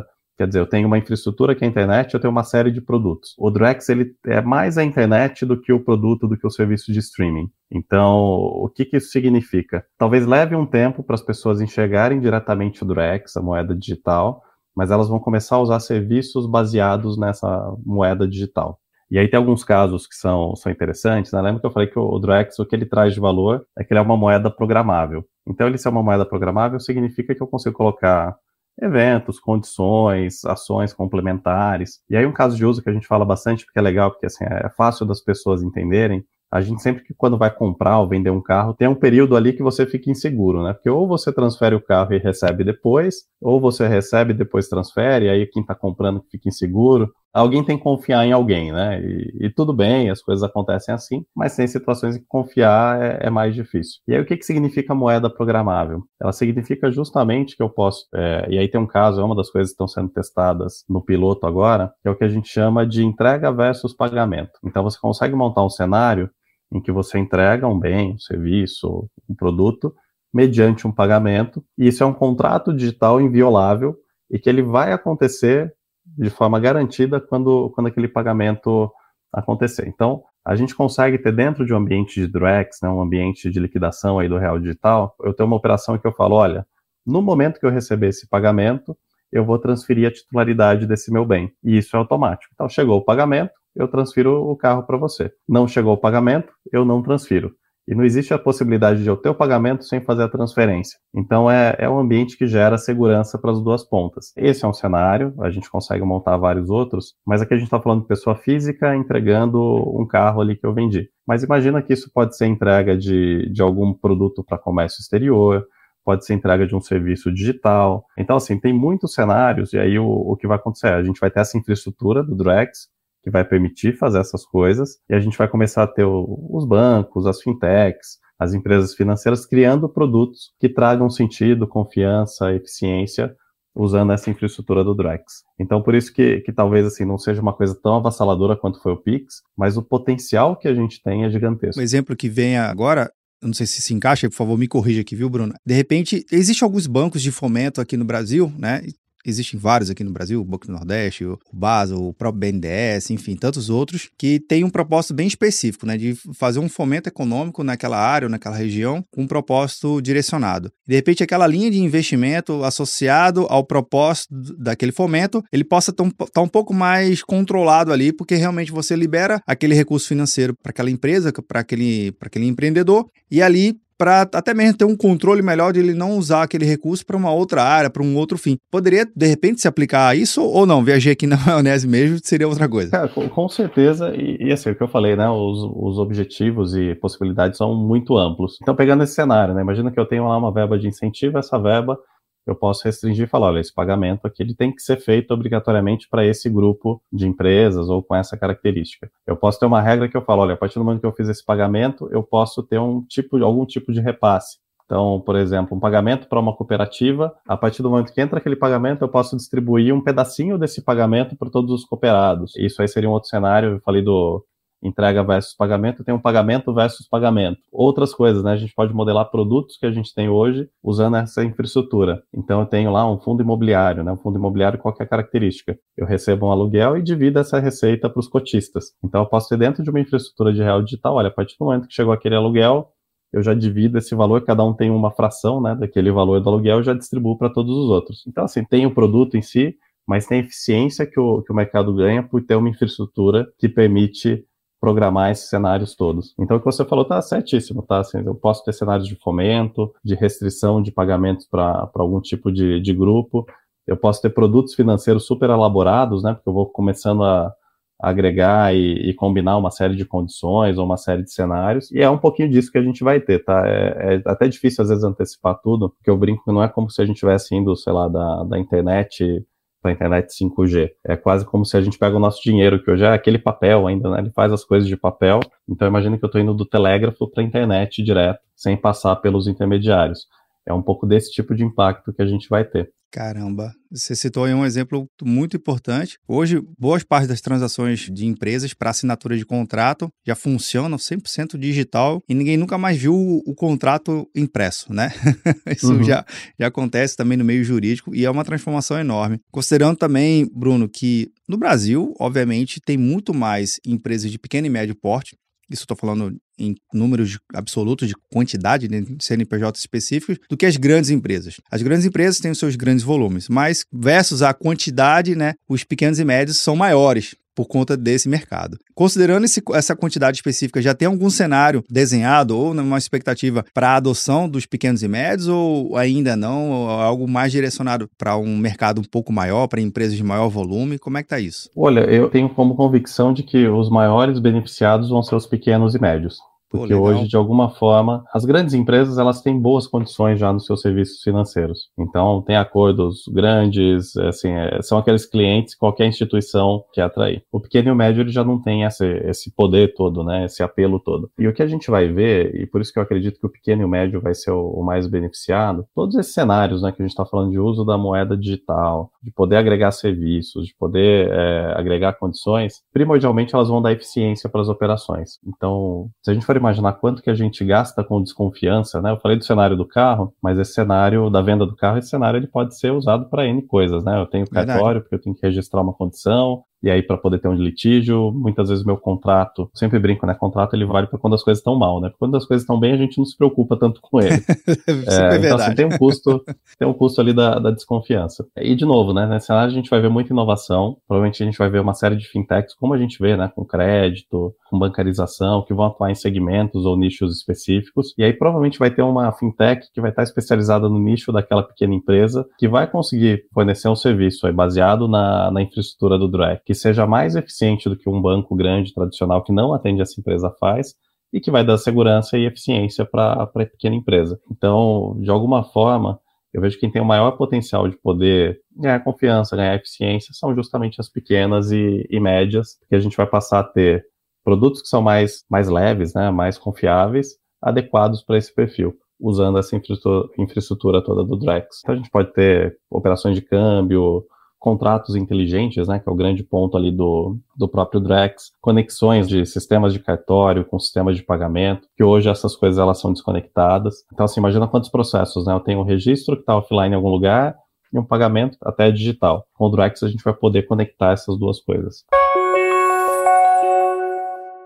Quer 0.41 0.48
dizer, 0.48 0.60
eu 0.60 0.65
tenho 0.65 0.88
uma 0.88 0.98
infraestrutura 0.98 1.53
que 1.53 1.63
é 1.63 1.67
a 1.67 1.69
internet, 1.69 2.15
eu 2.15 2.19
tenho 2.19 2.31
uma 2.31 2.43
série 2.43 2.71
de 2.71 2.81
produtos. 2.81 3.36
O 3.38 3.51
Drex 3.51 3.88
ele 3.89 4.15
é 4.25 4.41
mais 4.41 4.75
a 4.75 4.83
internet 4.83 5.45
do 5.45 5.55
que 5.55 5.71
o 5.71 5.79
produto, 5.79 6.27
do 6.27 6.36
que 6.36 6.48
o 6.48 6.50
serviço 6.50 6.91
de 6.91 6.98
streaming. 6.98 7.48
Então, 7.69 8.17
o 8.17 8.67
que, 8.67 8.83
que 8.83 8.98
isso 8.98 9.12
significa? 9.12 9.86
Talvez 10.00 10.25
leve 10.25 10.55
um 10.55 10.65
tempo 10.65 11.03
para 11.03 11.13
as 11.13 11.21
pessoas 11.21 11.62
enxergarem 11.62 12.19
diretamente 12.19 12.83
o 12.83 12.88
Drex, 12.88 13.38
a 13.38 13.41
moeda 13.43 13.75
digital, 13.75 14.41
mas 14.75 14.89
elas 14.89 15.07
vão 15.07 15.19
começar 15.19 15.57
a 15.57 15.62
usar 15.62 15.79
serviços 15.79 16.50
baseados 16.50 17.19
nessa 17.19 17.75
moeda 17.86 18.27
digital. 18.27 18.79
E 19.12 19.19
aí 19.19 19.27
tem 19.27 19.38
alguns 19.38 19.63
casos 19.63 20.07
que 20.07 20.15
são, 20.15 20.55
são 20.55 20.71
interessantes, 20.71 21.31
né? 21.33 21.39
Lembra 21.39 21.62
que 21.62 21.67
eu 21.67 21.71
falei 21.71 21.88
que 21.88 22.00
o 22.00 22.17
Drex, 22.17 22.57
o 22.57 22.65
que 22.65 22.75
ele 22.75 22.88
traz 22.88 23.13
de 23.13 23.19
valor 23.19 23.63
é 23.77 23.83
que 23.83 23.93
ele 23.93 24.00
é 24.00 24.01
uma 24.01 24.17
moeda 24.17 24.50
programável. 24.50 25.24
Então, 25.48 25.67
ele 25.67 25.77
ser 25.77 25.89
uma 25.89 26.01
moeda 26.01 26.25
programável 26.25 26.79
significa 26.79 27.36
que 27.36 27.43
eu 27.43 27.48
consigo 27.48 27.75
colocar 27.75 28.36
eventos, 28.81 29.39
condições, 29.39 30.43
ações 30.45 30.93
complementares. 30.93 32.00
E 32.09 32.17
aí 32.17 32.25
um 32.25 32.33
caso 32.33 32.57
de 32.57 32.65
uso 32.65 32.81
que 32.81 32.89
a 32.89 32.93
gente 32.93 33.07
fala 33.07 33.23
bastante, 33.23 33.65
porque 33.65 33.79
é 33.79 33.81
legal, 33.81 34.11
porque 34.11 34.25
assim, 34.25 34.43
é 34.43 34.69
fácil 34.69 35.05
das 35.05 35.21
pessoas 35.21 35.61
entenderem, 35.61 36.25
a 36.51 36.59
gente 36.59 36.81
sempre 36.81 37.01
que 37.03 37.13
quando 37.13 37.38
vai 37.38 37.50
comprar 37.50 38.00
ou 38.00 38.09
vender 38.09 38.29
um 38.29 38.41
carro, 38.41 38.73
tem 38.73 38.88
um 38.88 38.95
período 38.95 39.38
ali 39.38 39.53
que 39.53 39.63
você 39.63 39.85
fica 39.85 40.11
inseguro, 40.11 40.63
né? 40.63 40.73
Porque 40.73 40.89
ou 40.89 41.07
você 41.07 41.31
transfere 41.31 41.75
o 41.75 41.81
carro 41.81 42.13
e 42.13 42.17
recebe 42.17 42.65
depois, 42.65 43.23
ou 43.39 43.61
você 43.61 43.88
recebe 43.88 44.33
e 44.33 44.38
depois 44.38 44.67
transfere, 44.67 45.29
aí 45.29 45.47
quem 45.47 45.61
está 45.61 45.73
comprando 45.73 46.21
fica 46.29 46.50
inseguro. 46.50 47.09
Alguém 47.33 47.63
tem 47.63 47.77
que 47.77 47.83
confiar 47.83 48.25
em 48.25 48.33
alguém, 48.33 48.71
né? 48.71 49.01
E, 49.01 49.45
e, 49.45 49.50
tudo 49.50 49.73
bem, 49.73 50.09
as 50.09 50.21
coisas 50.21 50.43
acontecem 50.43 50.93
assim, 50.93 51.25
mas 51.35 51.55
tem 51.55 51.65
situações 51.65 52.15
em 52.15 52.19
que 52.19 52.25
confiar 52.27 53.01
é, 53.01 53.27
é 53.27 53.29
mais 53.29 53.55
difícil. 53.55 54.01
E 54.07 54.13
aí 54.13 54.21
o 54.21 54.25
que, 54.25 54.35
que 54.35 54.45
significa 54.45 54.93
moeda 54.93 55.29
programável? 55.29 56.03
Ela 56.21 56.33
significa 56.33 56.91
justamente 56.91 57.55
que 57.55 57.63
eu 57.63 57.69
posso, 57.69 58.05
é, 58.13 58.47
e 58.50 58.57
aí 58.57 58.67
tem 58.67 58.81
um 58.81 58.88
caso, 58.88 59.21
é 59.21 59.23
uma 59.23 59.35
das 59.35 59.50
coisas 59.50 59.71
que 59.71 59.75
estão 59.75 59.88
sendo 59.88 60.09
testadas 60.09 60.83
no 60.89 61.01
piloto 61.01 61.47
agora, 61.47 61.93
que 62.01 62.09
é 62.09 62.11
o 62.11 62.15
que 62.15 62.25
a 62.25 62.29
gente 62.29 62.50
chama 62.50 62.85
de 62.85 63.03
entrega 63.03 63.51
versus 63.51 63.93
pagamento. 63.93 64.51
Então 64.65 64.83
você 64.83 65.00
consegue 65.00 65.33
montar 65.33 65.63
um 65.63 65.69
cenário 65.69 66.29
em 66.73 66.81
que 66.81 66.91
você 66.91 67.17
entrega 67.17 67.67
um 67.67 67.79
bem, 67.79 68.13
um 68.13 68.19
serviço, 68.19 69.09
um 69.29 69.35
produto, 69.35 69.93
mediante 70.33 70.88
um 70.88 70.91
pagamento, 70.91 71.63
e 71.77 71.88
isso 71.88 72.03
é 72.03 72.05
um 72.05 72.13
contrato 72.13 72.73
digital 72.73 73.19
inviolável 73.19 73.95
e 74.29 74.39
que 74.39 74.50
ele 74.50 74.61
vai 74.61 74.93
acontecer 74.93 75.73
de 76.05 76.29
forma 76.29 76.60
garantida 76.60 77.20
quando, 77.20 77.72
quando 77.75 77.88
aquele 77.88 78.08
pagamento 78.08 78.91
acontecer. 79.31 79.88
Então, 79.88 80.24
a 80.46 80.55
gente 80.55 80.75
consegue 80.75 81.17
ter 81.17 81.31
dentro 81.31 81.65
de 81.65 81.74
um 81.74 81.77
ambiente 81.77 82.20
de 82.20 82.27
Drex, 82.27 82.79
né, 82.81 82.89
um 82.89 83.01
ambiente 83.01 83.50
de 83.50 83.60
liquidação 83.60 84.20
aí 84.20 84.27
do 84.27 84.38
real 84.38 84.60
digital, 84.60 85.15
eu 85.24 85.34
tenho 85.34 85.48
uma 85.48 85.55
operação 85.55 85.98
que 85.98 86.05
eu 86.05 86.12
falo, 86.12 86.36
olha, 86.36 86.65
no 87.05 87.22
momento 87.22 87.60
que 87.60 87.65
eu 87.65 87.70
receber 87.70 88.08
esse 88.08 88.27
pagamento, 88.27 88.98
eu 89.31 89.46
vou 89.46 89.58
transferir 89.58 90.08
a 90.08 90.12
titularidade 90.12 90.86
desse 90.86 91.12
meu 91.12 91.25
bem. 91.25 91.51
E 91.63 91.77
isso 91.77 91.96
é 91.96 92.00
automático. 92.00 92.51
Então, 92.53 92.67
chegou 92.67 92.98
o 92.98 93.05
pagamento, 93.05 93.53
eu 93.75 93.88
transfiro 93.88 94.43
o 94.50 94.55
carro 94.55 94.84
para 94.84 94.98
você. 94.98 95.31
Não 95.48 95.67
chegou 95.67 95.93
o 95.93 95.98
pagamento, 95.98 96.51
eu 96.72 96.84
não 96.84 97.01
transfiro. 97.01 97.55
E 97.88 97.95
não 97.95 98.03
existe 98.03 98.33
a 98.33 98.39
possibilidade 98.39 99.03
de 99.03 99.09
eu 99.09 99.17
ter 99.17 99.29
o 99.29 99.35
pagamento 99.35 99.83
sem 99.83 100.01
fazer 100.01 100.23
a 100.23 100.29
transferência. 100.29 101.00
Então 101.13 101.50
é, 101.50 101.75
é 101.79 101.89
um 101.89 102.00
ambiente 102.00 102.38
que 102.38 102.47
gera 102.47 102.77
segurança 102.77 103.38
para 103.38 103.51
as 103.51 103.61
duas 103.61 103.83
pontas. 103.83 104.31
Esse 104.38 104.63
é 104.63 104.67
um 104.67 104.73
cenário, 104.73 105.33
a 105.39 105.50
gente 105.50 105.69
consegue 105.69 106.03
montar 106.03 106.38
vários 106.38 106.69
outros, 106.69 107.15
mas 107.25 107.41
aqui 107.41 107.53
a 107.53 107.57
gente 107.57 107.65
está 107.65 107.81
falando 107.81 108.01
de 108.01 108.07
pessoa 108.07 108.35
física 108.35 108.95
entregando 108.95 109.59
um 110.00 110.05
carro 110.07 110.41
ali 110.41 110.55
que 110.55 110.65
eu 110.65 110.73
vendi. 110.73 111.09
Mas 111.27 111.43
imagina 111.43 111.81
que 111.81 111.93
isso 111.93 112.11
pode 112.13 112.38
ser 112.38 112.45
entrega 112.45 112.97
de, 112.97 113.50
de 113.51 113.61
algum 113.61 113.93
produto 113.93 114.43
para 114.43 114.57
comércio 114.57 115.01
exterior, 115.01 115.65
pode 116.03 116.25
ser 116.25 116.33
entrega 116.33 116.65
de 116.65 116.75
um 116.75 116.81
serviço 116.81 117.31
digital. 117.31 118.05
Então, 118.17 118.35
assim, 118.35 118.59
tem 118.59 118.73
muitos 118.73 119.13
cenários, 119.13 119.73
e 119.73 119.77
aí 119.77 120.00
o, 120.00 120.07
o 120.07 120.35
que 120.35 120.47
vai 120.47 120.57
acontecer? 120.57 120.88
A 120.88 121.03
gente 121.03 121.19
vai 121.19 121.29
ter 121.29 121.41
essa 121.41 121.57
infraestrutura 121.57 122.23
do 122.23 122.35
Drex, 122.35 122.88
que 123.23 123.29
vai 123.29 123.43
permitir 123.43 123.97
fazer 123.97 124.19
essas 124.19 124.45
coisas, 124.45 124.97
e 125.09 125.13
a 125.13 125.19
gente 125.19 125.37
vai 125.37 125.47
começar 125.47 125.83
a 125.83 125.87
ter 125.87 126.03
o, 126.03 126.49
os 126.51 126.65
bancos, 126.65 127.25
as 127.25 127.41
fintechs, 127.41 128.19
as 128.39 128.53
empresas 128.53 128.95
financeiras 128.95 129.45
criando 129.45 129.87
produtos 129.87 130.51
que 130.59 130.67
tragam 130.67 131.09
sentido, 131.09 131.67
confiança, 131.67 132.53
eficiência 132.53 133.35
usando 133.75 134.11
essa 134.11 134.29
infraestrutura 134.29 134.83
do 134.83 134.93
Drex. 134.93 135.23
Então, 135.59 135.81
por 135.81 135.95
isso 135.95 136.13
que, 136.13 136.41
que 136.41 136.51
talvez 136.51 136.85
assim 136.85 137.05
não 137.05 137.17
seja 137.17 137.41
uma 137.41 137.53
coisa 137.53 137.77
tão 137.81 137.95
avassaladora 137.95 138.57
quanto 138.57 138.81
foi 138.81 138.91
o 138.91 138.97
Pix, 138.97 139.35
mas 139.57 139.77
o 139.77 139.83
potencial 139.83 140.57
que 140.57 140.67
a 140.67 140.73
gente 140.73 141.01
tem 141.01 141.23
é 141.23 141.29
gigantesco. 141.29 141.79
Um 141.79 141.83
exemplo 141.83 142.15
que 142.15 142.27
vem 142.27 142.57
agora 142.57 143.09
eu 143.41 143.47
não 143.47 143.55
sei 143.55 143.65
se 143.65 143.81
se 143.81 143.91
encaixa, 143.91 144.29
por 144.29 144.35
favor, 144.35 144.55
me 144.55 144.67
corrija 144.67 145.01
aqui, 145.01 145.15
viu, 145.15 145.27
Bruno? 145.27 145.55
De 145.65 145.73
repente, 145.73 146.23
existem 146.31 146.63
alguns 146.63 146.85
bancos 146.85 147.23
de 147.23 147.31
fomento 147.31 147.81
aqui 147.81 147.97
no 147.97 148.05
Brasil, 148.05 148.53
né? 148.55 148.83
Existem 149.25 149.59
vários 149.59 149.89
aqui 149.89 150.03
no 150.03 150.11
Brasil, 150.11 150.41
o 150.41 150.45
Banco 150.45 150.67
do 150.67 150.73
Nordeste, 150.73 151.25
o 151.25 151.37
Basel, 151.53 151.97
o 151.97 152.13
próprio 152.13 152.39
BNDES, 152.51 153.09
enfim, 153.11 153.35
tantos 153.35 153.69
outros, 153.69 154.09
que 154.17 154.39
têm 154.39 154.63
um 154.63 154.69
propósito 154.69 155.13
bem 155.13 155.27
específico, 155.27 155.85
né, 155.85 155.97
de 155.97 156.15
fazer 156.33 156.59
um 156.59 156.69
fomento 156.69 157.09
econômico 157.09 157.63
naquela 157.63 157.97
área 157.97 158.25
ou 158.25 158.29
naquela 158.29 158.55
região 158.55 159.03
com 159.11 159.23
um 159.23 159.27
propósito 159.27 160.01
direcionado. 160.01 160.71
De 160.87 160.95
repente, 160.95 161.23
aquela 161.23 161.47
linha 161.47 161.69
de 161.69 161.79
investimento 161.79 162.63
associado 162.63 163.45
ao 163.49 163.63
propósito 163.63 164.27
daquele 164.57 164.91
fomento, 164.91 165.43
ele 165.51 165.63
possa 165.63 165.91
estar 165.91 166.05
tá 166.33 166.41
um 166.41 166.47
pouco 166.47 166.73
mais 166.73 167.23
controlado 167.23 167.91
ali, 167.91 168.11
porque 168.11 168.35
realmente 168.35 168.71
você 168.71 168.95
libera 168.95 169.41
aquele 169.45 169.75
recurso 169.75 170.07
financeiro 170.07 170.53
para 170.61 170.71
aquela 170.71 170.89
empresa, 170.89 171.31
para 171.47 171.61
aquele, 171.61 172.13
aquele 172.21 172.47
empreendedor, 172.47 173.09
e 173.29 173.41
ali 173.41 173.79
para 174.01 174.22
até 174.22 174.51
mesmo 174.51 174.79
ter 174.79 174.86
um 174.86 174.98
controle 174.98 175.43
melhor 175.43 175.72
de 175.72 175.79
ele 175.79 175.93
não 175.93 176.17
usar 176.17 176.41
aquele 176.41 176.65
recurso 176.65 177.05
para 177.05 177.15
uma 177.15 177.31
outra 177.31 177.62
área, 177.62 177.88
para 177.88 178.01
um 178.01 178.17
outro 178.17 178.36
fim. 178.36 178.58
Poderia, 178.72 179.08
de 179.15 179.27
repente, 179.27 179.62
se 179.62 179.67
aplicar 179.67 180.08
a 180.08 180.15
isso 180.15 180.41
ou 180.41 180.65
não? 180.65 180.84
Viajei 180.84 181.13
aqui 181.13 181.27
na 181.27 181.38
maionese 181.46 181.88
mesmo, 181.88 182.17
seria 182.24 182.48
outra 182.48 182.67
coisa. 182.67 182.89
Cara, 182.89 183.08
com, 183.08 183.29
com, 183.29 183.48
certeza, 183.48 184.12
e, 184.15 184.48
e, 184.48 184.51
assim, 184.51 184.72
o 184.72 184.75
que 184.75 184.81
eu 184.81 184.88
falei, 184.88 185.15
né? 185.15 185.29
Os, 185.29 185.60
os 185.75 186.00
objetivos 186.00 186.74
e 186.75 186.96
possibilidades 186.96 187.60
são 187.60 187.75
muito 187.75 188.17
amplos. 188.17 188.58
Então, 188.60 188.75
pegando 188.75 189.03
esse 189.03 189.13
cenário, 189.13 189.53
né? 189.53 189.62
Imagina 189.62 189.91
que 189.91 190.00
eu 190.00 190.05
tenho 190.08 190.27
lá 190.27 190.36
uma 190.36 190.51
verba 190.51 190.79
de 190.79 190.88
incentivo, 190.88 191.38
essa 191.38 191.60
verba 191.60 191.96
eu 192.45 192.55
posso 192.55 192.83
restringir 192.83 193.25
e 193.25 193.29
falar, 193.29 193.48
olha, 193.48 193.60
esse 193.60 193.74
pagamento 193.74 194.25
aqui 194.25 194.41
ele 194.41 194.55
tem 194.55 194.74
que 194.74 194.81
ser 194.81 194.98
feito 194.98 195.31
obrigatoriamente 195.31 196.07
para 196.10 196.25
esse 196.25 196.50
grupo 196.50 197.01
de 197.12 197.27
empresas 197.27 197.89
ou 197.89 198.01
com 198.01 198.15
essa 198.15 198.38
característica. 198.38 199.12
Eu 199.25 199.36
posso 199.36 199.60
ter 199.60 199.65
uma 199.65 199.81
regra 199.81 200.07
que 200.07 200.17
eu 200.17 200.21
falo, 200.21 200.41
olha, 200.41 200.53
a 200.53 200.57
partir 200.57 200.79
do 200.79 200.86
momento 200.86 201.01
que 201.01 201.05
eu 201.05 201.13
fiz 201.13 201.29
esse 201.29 201.45
pagamento, 201.45 202.10
eu 202.12 202.24
posso 202.24 202.63
ter 202.63 202.79
um 202.79 203.01
tipo, 203.03 203.41
algum 203.43 203.65
tipo 203.65 203.91
de 203.91 204.01
repasse. 204.01 204.57
Então, 204.91 205.21
por 205.25 205.38
exemplo, 205.38 205.77
um 205.77 205.79
pagamento 205.79 206.27
para 206.27 206.38
uma 206.38 206.53
cooperativa, 206.53 207.33
a 207.48 207.55
partir 207.55 207.81
do 207.81 207.89
momento 207.89 208.12
que 208.12 208.19
entra 208.19 208.39
aquele 208.39 208.57
pagamento, 208.57 209.01
eu 209.01 209.07
posso 209.07 209.38
distribuir 209.38 209.95
um 209.95 210.01
pedacinho 210.01 210.57
desse 210.57 210.81
pagamento 210.81 211.33
para 211.38 211.50
todos 211.50 211.71
os 211.71 211.86
cooperados. 211.86 212.53
Isso 212.57 212.81
aí 212.81 212.89
seria 212.89 213.10
um 213.10 213.13
outro 213.13 213.29
cenário, 213.29 213.75
eu 213.75 213.79
falei 213.79 214.01
do 214.01 214.43
entrega 214.81 215.23
versus 215.23 215.53
pagamento, 215.53 216.03
tem 216.03 216.13
um 216.13 216.19
pagamento 216.19 216.73
versus 216.73 217.07
pagamento. 217.07 217.59
Outras 217.71 218.13
coisas, 218.13 218.43
né? 218.43 218.53
A 218.53 218.57
gente 218.57 218.73
pode 218.73 218.93
modelar 218.93 219.29
produtos 219.29 219.77
que 219.77 219.85
a 219.85 219.91
gente 219.91 220.13
tem 220.13 220.29
hoje 220.29 220.69
usando 220.83 221.17
essa 221.17 221.43
infraestrutura. 221.43 222.23
Então 222.33 222.61
eu 222.61 222.65
tenho 222.65 222.91
lá 222.91 223.09
um 223.09 223.19
fundo 223.19 223.43
imobiliário, 223.43 224.03
né? 224.03 224.11
Um 224.11 224.17
fundo 224.17 224.39
imobiliário 224.39 224.79
qualquer 224.79 225.07
característica. 225.07 225.77
Eu 225.95 226.05
recebo 226.05 226.47
um 226.47 226.51
aluguel 226.51 226.97
e 226.97 227.01
divido 227.01 227.39
essa 227.39 227.59
receita 227.59 228.09
para 228.09 228.19
os 228.19 228.27
cotistas. 228.27 228.93
Então 229.03 229.21
eu 229.21 229.27
posso 229.27 229.50
ter 229.50 229.57
dentro 229.57 229.83
de 229.83 229.89
uma 229.89 230.00
infraestrutura 230.00 230.51
de 230.51 230.61
real 230.61 230.81
digital, 230.81 231.15
olha, 231.15 231.27
a 231.27 231.31
partir 231.31 231.55
do 231.57 231.65
momento 231.65 231.88
que 231.88 231.93
chegou 231.93 232.13
aquele 232.13 232.35
aluguel, 232.35 232.89
eu 233.31 233.41
já 233.41 233.53
divido 233.53 233.97
esse 233.97 234.13
valor, 234.13 234.43
cada 234.43 234.63
um 234.63 234.73
tem 234.73 234.89
uma 234.89 235.11
fração, 235.11 235.61
né, 235.61 235.73
daquele 235.73 236.11
valor 236.11 236.41
do 236.41 236.50
aluguel, 236.50 236.77
eu 236.77 236.83
já 236.83 236.93
distribuo 236.93 237.38
para 237.38 237.50
todos 237.50 237.73
os 237.73 237.89
outros. 237.89 238.23
Então 238.27 238.43
assim, 238.43 238.63
tem 238.65 238.85
o 238.85 238.93
produto 238.93 239.38
em 239.38 239.41
si, 239.41 239.75
mas 240.05 240.25
tem 240.25 240.39
a 240.39 240.43
eficiência 240.43 241.05
que 241.05 241.19
o, 241.19 241.41
que 241.41 241.51
o 241.51 241.55
mercado 241.55 241.93
ganha 241.93 242.23
por 242.23 242.43
ter 242.43 242.55
uma 242.55 242.69
infraestrutura 242.69 243.47
que 243.57 243.69
permite 243.69 244.45
programar 244.81 245.31
esses 245.31 245.47
cenários 245.47 245.95
todos. 245.95 246.33
Então, 246.39 246.57
o 246.57 246.59
que 246.59 246.65
você 246.65 246.83
falou 246.83 247.05
tá 247.05 247.21
certíssimo, 247.21 247.83
tá? 247.83 248.00
Assim, 248.00 248.17
eu 248.25 248.33
posso 248.33 248.65
ter 248.65 248.73
cenários 248.73 249.07
de 249.07 249.15
fomento, 249.15 249.93
de 250.03 250.15
restrição 250.15 250.81
de 250.81 250.91
pagamentos 250.91 251.45
para 251.45 251.88
algum 251.93 252.19
tipo 252.19 252.51
de, 252.51 252.81
de 252.81 252.93
grupo. 252.93 253.45
Eu 253.85 253.95
posso 253.95 254.21
ter 254.21 254.31
produtos 254.31 254.73
financeiros 254.73 255.25
super 255.27 255.51
elaborados, 255.51 256.23
né? 256.23 256.33
Porque 256.33 256.50
eu 256.50 256.53
vou 256.53 256.65
começando 256.65 257.23
a, 257.23 257.53
agregar 258.01 258.73
e, 258.75 259.09
e, 259.09 259.13
combinar 259.13 259.57
uma 259.57 259.69
série 259.69 259.95
de 259.95 260.03
condições 260.05 260.77
ou 260.79 260.85
uma 260.85 260.97
série 260.97 261.21
de 261.21 261.31
cenários, 261.31 261.91
e 261.91 262.01
é 262.01 262.09
um 262.09 262.17
pouquinho 262.17 262.50
disso 262.50 262.71
que 262.71 262.79
a 262.79 262.81
gente 262.81 263.03
vai 263.03 263.19
ter, 263.21 263.43
tá? 263.43 263.63
É, 263.67 264.15
é 264.15 264.21
até 264.25 264.47
difícil 264.47 264.81
às 264.81 264.89
vezes 264.89 265.03
antecipar 265.03 265.59
tudo, 265.61 265.91
porque 265.91 266.09
eu 266.09 266.17
brinco 266.17 266.43
que 266.43 266.51
não 266.51 266.63
é 266.63 266.67
como 266.67 266.89
se 266.89 267.00
a 267.00 267.05
gente 267.05 267.17
estivesse 267.17 267.53
indo, 267.55 267.75
sei 267.75 267.93
lá, 267.93 268.07
da, 268.07 268.43
da 268.45 268.57
internet 268.57 269.45
para 269.81 269.91
a 269.91 269.93
internet 269.93 270.29
5G. 270.31 270.91
É 271.03 271.17
quase 271.17 271.45
como 271.45 271.65
se 271.65 271.75
a 271.75 271.81
gente 271.81 271.97
pega 271.97 272.15
o 272.15 272.19
nosso 272.19 272.41
dinheiro, 272.43 272.81
que 272.83 272.91
hoje 272.91 273.03
é 273.03 273.11
aquele 273.11 273.39
papel 273.39 273.88
ainda, 273.88 274.09
né? 274.09 274.19
Ele 274.19 274.31
faz 274.31 274.53
as 274.53 274.63
coisas 274.63 274.88
de 274.88 274.95
papel. 274.95 275.39
Então 275.67 275.88
imagina 275.88 276.17
que 276.17 276.23
eu 276.23 276.27
estou 276.27 276.39
indo 276.39 276.53
do 276.53 276.65
telégrafo 276.65 277.27
para 277.27 277.41
a 277.41 277.45
internet 277.45 278.03
direto, 278.03 278.39
sem 278.55 278.77
passar 278.77 279.15
pelos 279.17 279.47
intermediários. 279.47 280.27
É 280.65 280.73
um 280.73 280.81
pouco 280.81 281.07
desse 281.07 281.31
tipo 281.31 281.55
de 281.55 281.63
impacto 281.63 282.13
que 282.13 282.21
a 282.21 282.25
gente 282.25 282.47
vai 282.47 282.63
ter. 282.63 282.91
Caramba, 283.11 283.73
você 283.91 284.15
citou 284.15 284.45
aí 284.45 284.53
um 284.53 284.65
exemplo 284.65 285.05
muito 285.21 285.57
importante. 285.57 286.17
Hoje, 286.25 286.61
boas 286.79 287.03
partes 287.03 287.27
das 287.27 287.41
transações 287.41 288.09
de 288.09 288.25
empresas 288.25 288.73
para 288.73 288.89
assinatura 288.89 289.37
de 289.37 289.45
contrato 289.45 290.09
já 290.25 290.33
funcionam 290.33 290.97
100% 290.97 291.57
digital 291.59 292.23
e 292.29 292.33
ninguém 292.33 292.55
nunca 292.55 292.77
mais 292.77 292.97
viu 292.97 293.13
o, 293.13 293.39
o 293.45 293.53
contrato 293.53 294.25
impresso, 294.33 294.93
né? 294.93 295.11
Isso 295.75 295.93
uhum. 295.93 296.03
já, 296.03 296.25
já 296.57 296.67
acontece 296.67 297.17
também 297.17 297.37
no 297.37 297.43
meio 297.43 297.65
jurídico 297.65 298.15
e 298.15 298.23
é 298.23 298.31
uma 298.31 298.45
transformação 298.45 298.97
enorme. 298.97 299.39
Considerando 299.51 299.97
também, 299.97 300.49
Bruno, 300.55 300.87
que 300.87 301.29
no 301.45 301.57
Brasil, 301.57 302.13
obviamente, 302.17 302.79
tem 302.79 302.97
muito 302.97 303.33
mais 303.33 303.77
empresas 303.85 304.31
de 304.31 304.39
pequeno 304.39 304.67
e 304.67 304.69
médio 304.69 304.95
porte 304.95 305.35
isso 305.71 305.83
estou 305.83 305.97
falando 305.97 306.35
em 306.59 306.75
números 306.93 307.39
absolutos 307.53 308.07
de 308.07 308.13
quantidade 308.31 308.87
de 308.87 309.17
CNPJ 309.19 309.79
específicos, 309.79 310.37
do 310.49 310.57
que 310.57 310.65
as 310.65 310.77
grandes 310.77 311.09
empresas. 311.09 311.59
As 311.71 311.81
grandes 311.81 312.05
empresas 312.05 312.39
têm 312.39 312.51
os 312.51 312.59
seus 312.59 312.75
grandes 312.75 313.03
volumes, 313.03 313.47
mas 313.49 313.85
versus 313.91 314.41
a 314.41 314.53
quantidade, 314.53 315.35
né, 315.35 315.55
os 315.67 315.83
pequenos 315.83 316.19
e 316.19 316.25
médios 316.25 316.57
são 316.57 316.75
maiores 316.75 317.35
por 317.61 317.67
conta 317.67 317.95
desse 317.95 318.27
mercado. 318.27 318.79
Considerando 318.95 319.45
esse, 319.45 319.61
essa 319.73 319.95
quantidade 319.95 320.37
específica, 320.37 320.81
já 320.81 320.95
tem 320.95 321.07
algum 321.07 321.29
cenário 321.29 321.83
desenhado 321.87 322.57
ou 322.57 322.71
uma 322.71 322.97
expectativa 322.97 323.63
para 323.71 323.89
a 323.89 323.95
adoção 323.97 324.49
dos 324.49 324.65
pequenos 324.65 325.03
e 325.03 325.07
médios 325.07 325.47
ou 325.47 325.95
ainda 325.95 326.35
não? 326.35 326.71
Ou 326.71 326.89
algo 326.89 327.27
mais 327.27 327.51
direcionado 327.51 328.09
para 328.17 328.35
um 328.35 328.57
mercado 328.57 328.99
um 328.99 329.03
pouco 329.03 329.31
maior, 329.31 329.67
para 329.67 329.79
empresas 329.79 330.17
de 330.17 330.23
maior 330.23 330.49
volume? 330.49 330.97
Como 330.97 331.19
é 331.19 331.21
que 331.21 331.27
está 331.27 331.39
isso? 331.39 331.69
Olha, 331.77 331.99
eu 331.99 332.31
tenho 332.31 332.49
como 332.49 332.75
convicção 332.75 333.31
de 333.31 333.43
que 333.43 333.67
os 333.67 333.91
maiores 333.91 334.39
beneficiados 334.39 335.09
vão 335.09 335.21
ser 335.21 335.35
os 335.35 335.45
pequenos 335.45 335.93
e 335.93 336.01
médios. 336.01 336.39
Porque 336.71 336.95
Pô, 336.95 337.01
hoje, 337.01 337.27
de 337.27 337.35
alguma 337.35 337.69
forma, 337.69 338.23
as 338.33 338.45
grandes 338.45 338.73
empresas 338.73 339.17
elas 339.17 339.41
têm 339.41 339.59
boas 339.59 339.85
condições 339.85 340.39
já 340.39 340.53
nos 340.53 340.65
seus 340.65 340.81
serviços 340.81 341.21
financeiros. 341.21 341.89
Então, 341.99 342.41
tem 342.41 342.55
acordos 342.55 343.23
grandes, 343.27 344.15
assim, 344.17 344.51
é, 344.51 344.81
são 344.81 344.97
aqueles 344.97 345.25
clientes 345.25 345.73
que 345.73 345.79
qualquer 345.79 346.07
instituição 346.07 346.83
quer 346.93 347.03
atrair. 347.03 347.43
O 347.51 347.59
pequeno 347.59 347.89
e 347.89 347.91
o 347.91 347.95
médio 347.95 348.21
ele 348.21 348.31
já 348.31 348.43
não 348.43 348.61
tem 348.61 348.83
esse, 348.83 349.05
esse 349.25 349.53
poder 349.53 349.93
todo, 349.93 350.23
né, 350.23 350.45
esse 350.45 350.63
apelo 350.63 350.99
todo. 350.99 351.29
E 351.37 351.47
o 351.47 351.53
que 351.53 351.61
a 351.61 351.67
gente 351.67 351.91
vai 351.91 352.07
ver, 352.07 352.55
e 352.55 352.65
por 352.65 352.79
isso 352.79 352.93
que 352.93 352.99
eu 352.99 353.03
acredito 353.03 353.39
que 353.39 353.45
o 353.45 353.51
pequeno 353.51 353.81
e 353.81 353.85
o 353.85 353.89
médio 353.89 354.21
vai 354.21 354.33
ser 354.33 354.51
o, 354.51 354.69
o 354.69 354.83
mais 354.83 355.07
beneficiado, 355.07 355.85
todos 355.93 356.15
esses 356.15 356.33
cenários, 356.33 356.81
né, 356.81 356.91
que 356.91 357.01
a 357.01 357.05
gente 357.05 357.11
está 357.11 357.25
falando 357.25 357.51
de 357.51 357.59
uso 357.59 357.83
da 357.83 357.97
moeda 357.97 358.37
digital, 358.37 359.11
de 359.21 359.31
poder 359.31 359.57
agregar 359.57 359.91
serviços, 359.91 360.67
de 360.67 360.75
poder 360.75 361.29
é, 361.29 361.73
agregar 361.75 362.13
condições, 362.13 362.81
primordialmente 362.93 363.53
elas 363.53 363.67
vão 363.67 363.81
dar 363.81 363.91
eficiência 363.91 364.49
para 364.49 364.61
as 364.61 364.69
operações. 364.69 365.39
Então, 365.45 366.09
se 366.23 366.31
a 366.31 366.33
gente 366.33 366.45
for 366.45 366.60
imaginar 366.61 366.93
quanto 366.93 367.21
que 367.21 367.29
a 367.29 367.33
gente 367.33 367.63
gasta 367.65 368.03
com 368.03 368.21
desconfiança, 368.21 369.01
né? 369.01 369.11
Eu 369.11 369.17
falei 369.17 369.37
do 369.37 369.43
cenário 369.43 369.75
do 369.75 369.85
carro, 369.85 370.33
mas 370.41 370.57
esse 370.57 370.73
cenário 370.73 371.29
da 371.29 371.41
venda 371.41 371.65
do 371.65 371.75
carro, 371.75 371.97
esse 371.97 372.09
cenário 372.09 372.37
ele 372.37 372.47
pode 372.47 372.77
ser 372.77 372.91
usado 372.91 373.29
para 373.29 373.45
N 373.45 373.61
coisas, 373.63 374.03
né? 374.03 374.19
Eu 374.19 374.25
tenho 374.25 374.49
cartório 374.49 375.01
porque 375.01 375.15
eu 375.15 375.21
tenho 375.21 375.35
que 375.35 375.45
registrar 375.45 375.81
uma 375.81 375.93
condição, 375.93 376.63
e 376.83 376.89
aí 376.89 377.01
para 377.01 377.17
poder 377.17 377.39
ter 377.39 377.47
um 377.47 377.53
litígio, 377.53 378.31
muitas 378.31 378.69
vezes 378.69 378.83
meu 378.83 378.97
contrato, 378.97 379.69
sempre 379.73 380.00
brinco, 380.00 380.25
né? 380.25 380.33
Contrato 380.33 380.75
ele 380.75 380.85
vale 380.85 381.07
para 381.07 381.19
quando 381.19 381.35
as 381.35 381.43
coisas 381.43 381.59
estão 381.59 381.77
mal, 381.77 382.01
né? 382.01 382.09
Porque 382.09 382.19
quando 382.19 382.35
as 382.35 382.45
coisas 382.45 382.63
estão 382.63 382.79
bem, 382.79 382.93
a 382.93 382.97
gente 382.97 383.17
não 383.17 383.25
se 383.25 383.38
preocupa 383.38 383.77
tanto 383.77 384.01
com 384.01 384.19
ele. 384.19 384.35
é, 385.07 385.35
é 385.35 385.38
então, 385.38 385.57
assim, 385.57 385.75
tem 385.75 385.85
um 385.85 385.97
custo, 385.97 386.43
tem 386.77 386.88
um 386.88 386.93
custo 386.93 387.21
ali 387.21 387.33
da, 387.33 387.59
da 387.59 387.71
desconfiança. 387.71 388.45
E 388.57 388.75
de 388.75 388.85
novo, 388.85 389.13
né? 389.13 389.25
Nesse 389.27 389.47
cenário 389.47 389.71
a 389.71 389.73
gente 389.73 389.89
vai 389.89 390.01
ver 390.01 390.09
muita 390.09 390.33
inovação, 390.33 390.97
provavelmente 391.07 391.41
a 391.41 391.45
gente 391.45 391.57
vai 391.57 391.69
ver 391.69 391.79
uma 391.79 391.93
série 391.93 392.15
de 392.15 392.27
fintechs, 392.27 392.73
como 392.75 392.93
a 392.93 392.97
gente 392.97 393.19
vê, 393.19 393.38
né? 393.38 393.51
Com 393.53 393.65
crédito, 393.65 394.53
com 394.69 394.79
bancarização, 394.79 395.63
que 395.63 395.73
vão 395.73 395.85
atuar 395.85 396.11
em 396.11 396.15
segmentos 396.15 396.85
ou 396.85 396.97
nichos 396.97 397.35
específicos. 397.35 398.13
E 398.17 398.23
aí 398.23 398.33
provavelmente 398.33 398.79
vai 398.79 398.89
ter 398.89 399.01
uma 399.01 399.31
fintech 399.31 399.88
que 399.93 400.01
vai 400.01 400.09
estar 400.09 400.23
especializada 400.23 400.89
no 400.89 401.00
nicho 401.00 401.31
daquela 401.31 401.63
pequena 401.63 401.93
empresa, 401.93 402.45
que 402.57 402.67
vai 402.67 402.89
conseguir 402.89 403.45
fornecer 403.53 403.88
um 403.89 403.95
serviço 403.95 404.47
aí, 404.47 404.53
baseado 404.53 405.07
na, 405.07 405.51
na 405.51 405.61
infraestrutura 405.61 406.17
do 406.17 406.27
Drake, 406.27 406.70
que 406.71 406.75
seja 406.75 407.05
mais 407.05 407.35
eficiente 407.35 407.89
do 407.89 407.97
que 407.97 408.09
um 408.09 408.21
banco 408.21 408.55
grande 408.55 408.93
tradicional 408.93 409.43
que 409.43 409.51
não 409.51 409.73
atende 409.73 410.01
essa 410.01 410.17
empresa 410.19 410.49
faz, 410.57 410.95
e 411.33 411.39
que 411.41 411.51
vai 411.51 411.65
dar 411.65 411.77
segurança 411.77 412.37
e 412.37 412.45
eficiência 412.45 413.05
para 413.05 413.33
a 413.33 413.47
pequena 413.47 413.95
empresa. 413.95 414.39
Então, 414.49 415.17
de 415.19 415.29
alguma 415.29 415.63
forma, 415.65 416.19
eu 416.53 416.61
vejo 416.61 416.75
que 416.75 416.81
quem 416.81 416.91
tem 416.91 417.01
o 417.01 417.05
maior 417.05 417.31
potencial 417.31 417.87
de 417.89 417.97
poder 417.97 418.61
ganhar 418.75 419.03
confiança, 419.03 419.55
ganhar 419.55 419.75
eficiência, 419.75 420.33
são 420.33 420.55
justamente 420.55 420.99
as 420.99 421.09
pequenas 421.09 421.71
e, 421.71 422.07
e 422.09 422.19
médias, 422.19 422.77
que 422.87 422.95
a 422.95 422.99
gente 422.99 423.15
vai 423.17 423.25
passar 423.25 423.59
a 423.59 423.63
ter 423.63 424.05
produtos 424.45 424.81
que 424.81 424.87
são 424.87 425.01
mais, 425.01 425.43
mais 425.49 425.67
leves, 425.67 426.13
né, 426.13 426.31
mais 426.31 426.57
confiáveis, 426.57 427.35
adequados 427.61 428.23
para 428.23 428.37
esse 428.37 428.53
perfil, 428.53 428.95
usando 429.19 429.57
essa 429.57 429.75
infraestrutura, 429.75 430.29
infraestrutura 430.37 431.03
toda 431.03 431.23
do 431.23 431.37
Drex. 431.37 431.81
Então 431.81 431.95
a 431.95 431.97
gente 431.97 432.09
pode 432.09 432.31
ter 432.33 432.77
operações 432.89 433.35
de 433.35 433.41
câmbio, 433.41 434.25
contratos 434.61 435.15
inteligentes, 435.15 435.87
né, 435.87 435.97
que 435.97 436.07
é 436.07 436.11
o 436.11 436.15
grande 436.15 436.43
ponto 436.43 436.77
ali 436.77 436.91
do, 436.91 437.35
do 437.57 437.67
próprio 437.67 437.99
Drex, 437.99 438.51
conexões 438.61 439.27
de 439.27 439.43
sistemas 439.43 439.91
de 439.91 439.97
cartório 439.97 440.63
com 440.63 440.77
sistemas 440.77 441.15
de 441.15 441.23
pagamento, 441.23 441.87
que 441.97 442.03
hoje 442.03 442.29
essas 442.29 442.55
coisas 442.55 442.77
elas 442.77 443.01
são 443.01 443.11
desconectadas. 443.11 444.05
Então, 444.13 444.23
assim, 444.23 444.39
imagina 444.39 444.67
quantos 444.67 444.91
processos, 444.91 445.47
né? 445.47 445.53
Eu 445.53 445.59
tenho 445.59 445.79
um 445.79 445.83
registro 445.83 446.35
que 446.35 446.43
está 446.43 446.55
offline 446.55 446.93
em 446.93 446.95
algum 446.95 447.09
lugar 447.09 447.55
e 447.91 447.97
um 447.97 448.05
pagamento 448.05 448.55
até 448.61 448.91
digital. 448.91 449.47
Com 449.55 449.65
o 449.65 449.71
Drex 449.71 450.03
a 450.03 450.07
gente 450.07 450.23
vai 450.23 450.33
poder 450.33 450.67
conectar 450.67 451.13
essas 451.13 451.39
duas 451.39 451.59
coisas. 451.59 452.05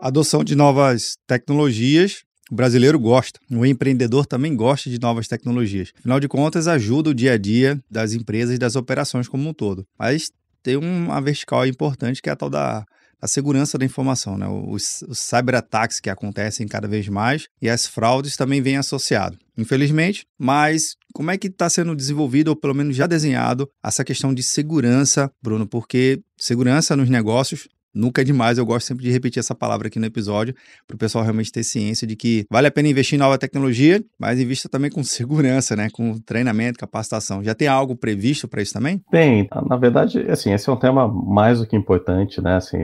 Adoção 0.02 0.44
de 0.44 0.56
novas 0.56 1.16
tecnologias 1.26 2.25
o 2.52 2.56
brasileiro 2.56 3.00
gosta, 3.00 3.40
o 3.50 3.66
empreendedor 3.66 4.26
também 4.26 4.56
gosta 4.56 4.90
de 4.90 5.00
novas 5.00 5.28
tecnologias. 5.28 5.92
Afinal 5.98 6.20
de 6.20 6.28
contas, 6.28 6.68
ajuda 6.68 7.10
o 7.10 7.14
dia 7.14 7.34
a 7.34 7.38
dia 7.38 7.82
das 7.90 8.14
empresas 8.14 8.56
e 8.56 8.60
das 8.60 8.76
operações 8.76 9.28
como 9.28 9.50
um 9.50 9.54
todo. 9.54 9.86
Mas 9.98 10.32
tem 10.62 10.78
uma 10.78 11.22
vertical 11.22 11.66
importante 11.66 12.22
que 12.22 12.30
é 12.30 12.34
a 12.34 12.36
tal 12.36 12.50
da 12.50 12.86
segurança 13.28 13.78
da 13.78 13.86
informação, 13.86 14.38
né? 14.38 14.48
Os, 14.48 15.04
os 15.08 15.20
cyberataques 15.20 16.00
que 16.00 16.10
acontecem 16.10 16.68
cada 16.68 16.88
vez 16.88 17.08
mais 17.08 17.48
e 17.62 17.70
as 17.70 17.88
fraudes 17.88 18.38
também 18.38 18.62
vêm 18.62 18.78
associados. 18.78 19.40
Infelizmente, 19.58 20.26
mas 20.38 20.96
como 21.14 21.32
é 21.32 21.38
que 21.38 21.48
está 21.48 21.70
sendo 21.70 21.96
desenvolvido, 21.96 22.50
ou 22.50 22.56
pelo 22.56 22.76
menos 22.76 22.96
já 22.96 23.08
desenhado, 23.08 23.70
essa 23.84 24.04
questão 24.04 24.34
de 24.34 24.44
segurança, 24.44 25.32
Bruno? 25.42 25.66
Porque 25.66 26.22
segurança 26.38 26.96
nos 26.96 27.10
negócios 27.10 27.68
Nunca 27.96 28.22
é 28.22 28.26
demais, 28.26 28.58
eu 28.58 28.66
gosto 28.66 28.88
sempre 28.88 29.06
de 29.06 29.12
repetir 29.12 29.40
essa 29.40 29.56
palavra 29.56 29.88
aqui 29.88 29.98
no 30.00 30.06
episódio, 30.06 30.54
para 30.86 30.96
o 30.96 30.98
pessoal 30.98 31.24
realmente 31.24 31.52
ter 31.52 31.64
ciência 31.64 32.06
de 32.06 32.16
que 32.16 32.46
vale 32.52 32.68
a 32.68 32.72
pena 32.72 32.90
investir 32.90 33.16
em 33.16 33.20
nova 33.20 33.38
tecnologia, 33.38 34.04
mas 34.20 34.40
invista 34.40 34.68
também 34.68 34.92
com 34.92 35.02
segurança, 35.04 35.76
né? 35.76 35.90
Com 35.94 36.20
treinamento, 36.20 36.78
capacitação. 36.78 37.44
Já 37.44 37.56
tem 37.56 37.68
algo 37.68 37.96
previsto 37.96 38.48
para 38.48 38.62
isso 38.62 38.74
também? 38.74 39.02
Tem. 39.10 39.48
Na 39.70 39.78
verdade, 39.78 40.20
assim, 40.30 40.52
esse 40.52 40.70
é 40.70 40.74
um 40.74 40.78
tema 40.78 41.08
mais 41.08 41.60
do 41.60 41.66
que 41.66 41.76
importante, 41.76 42.42
né? 42.42 42.56
Assim, 42.56 42.78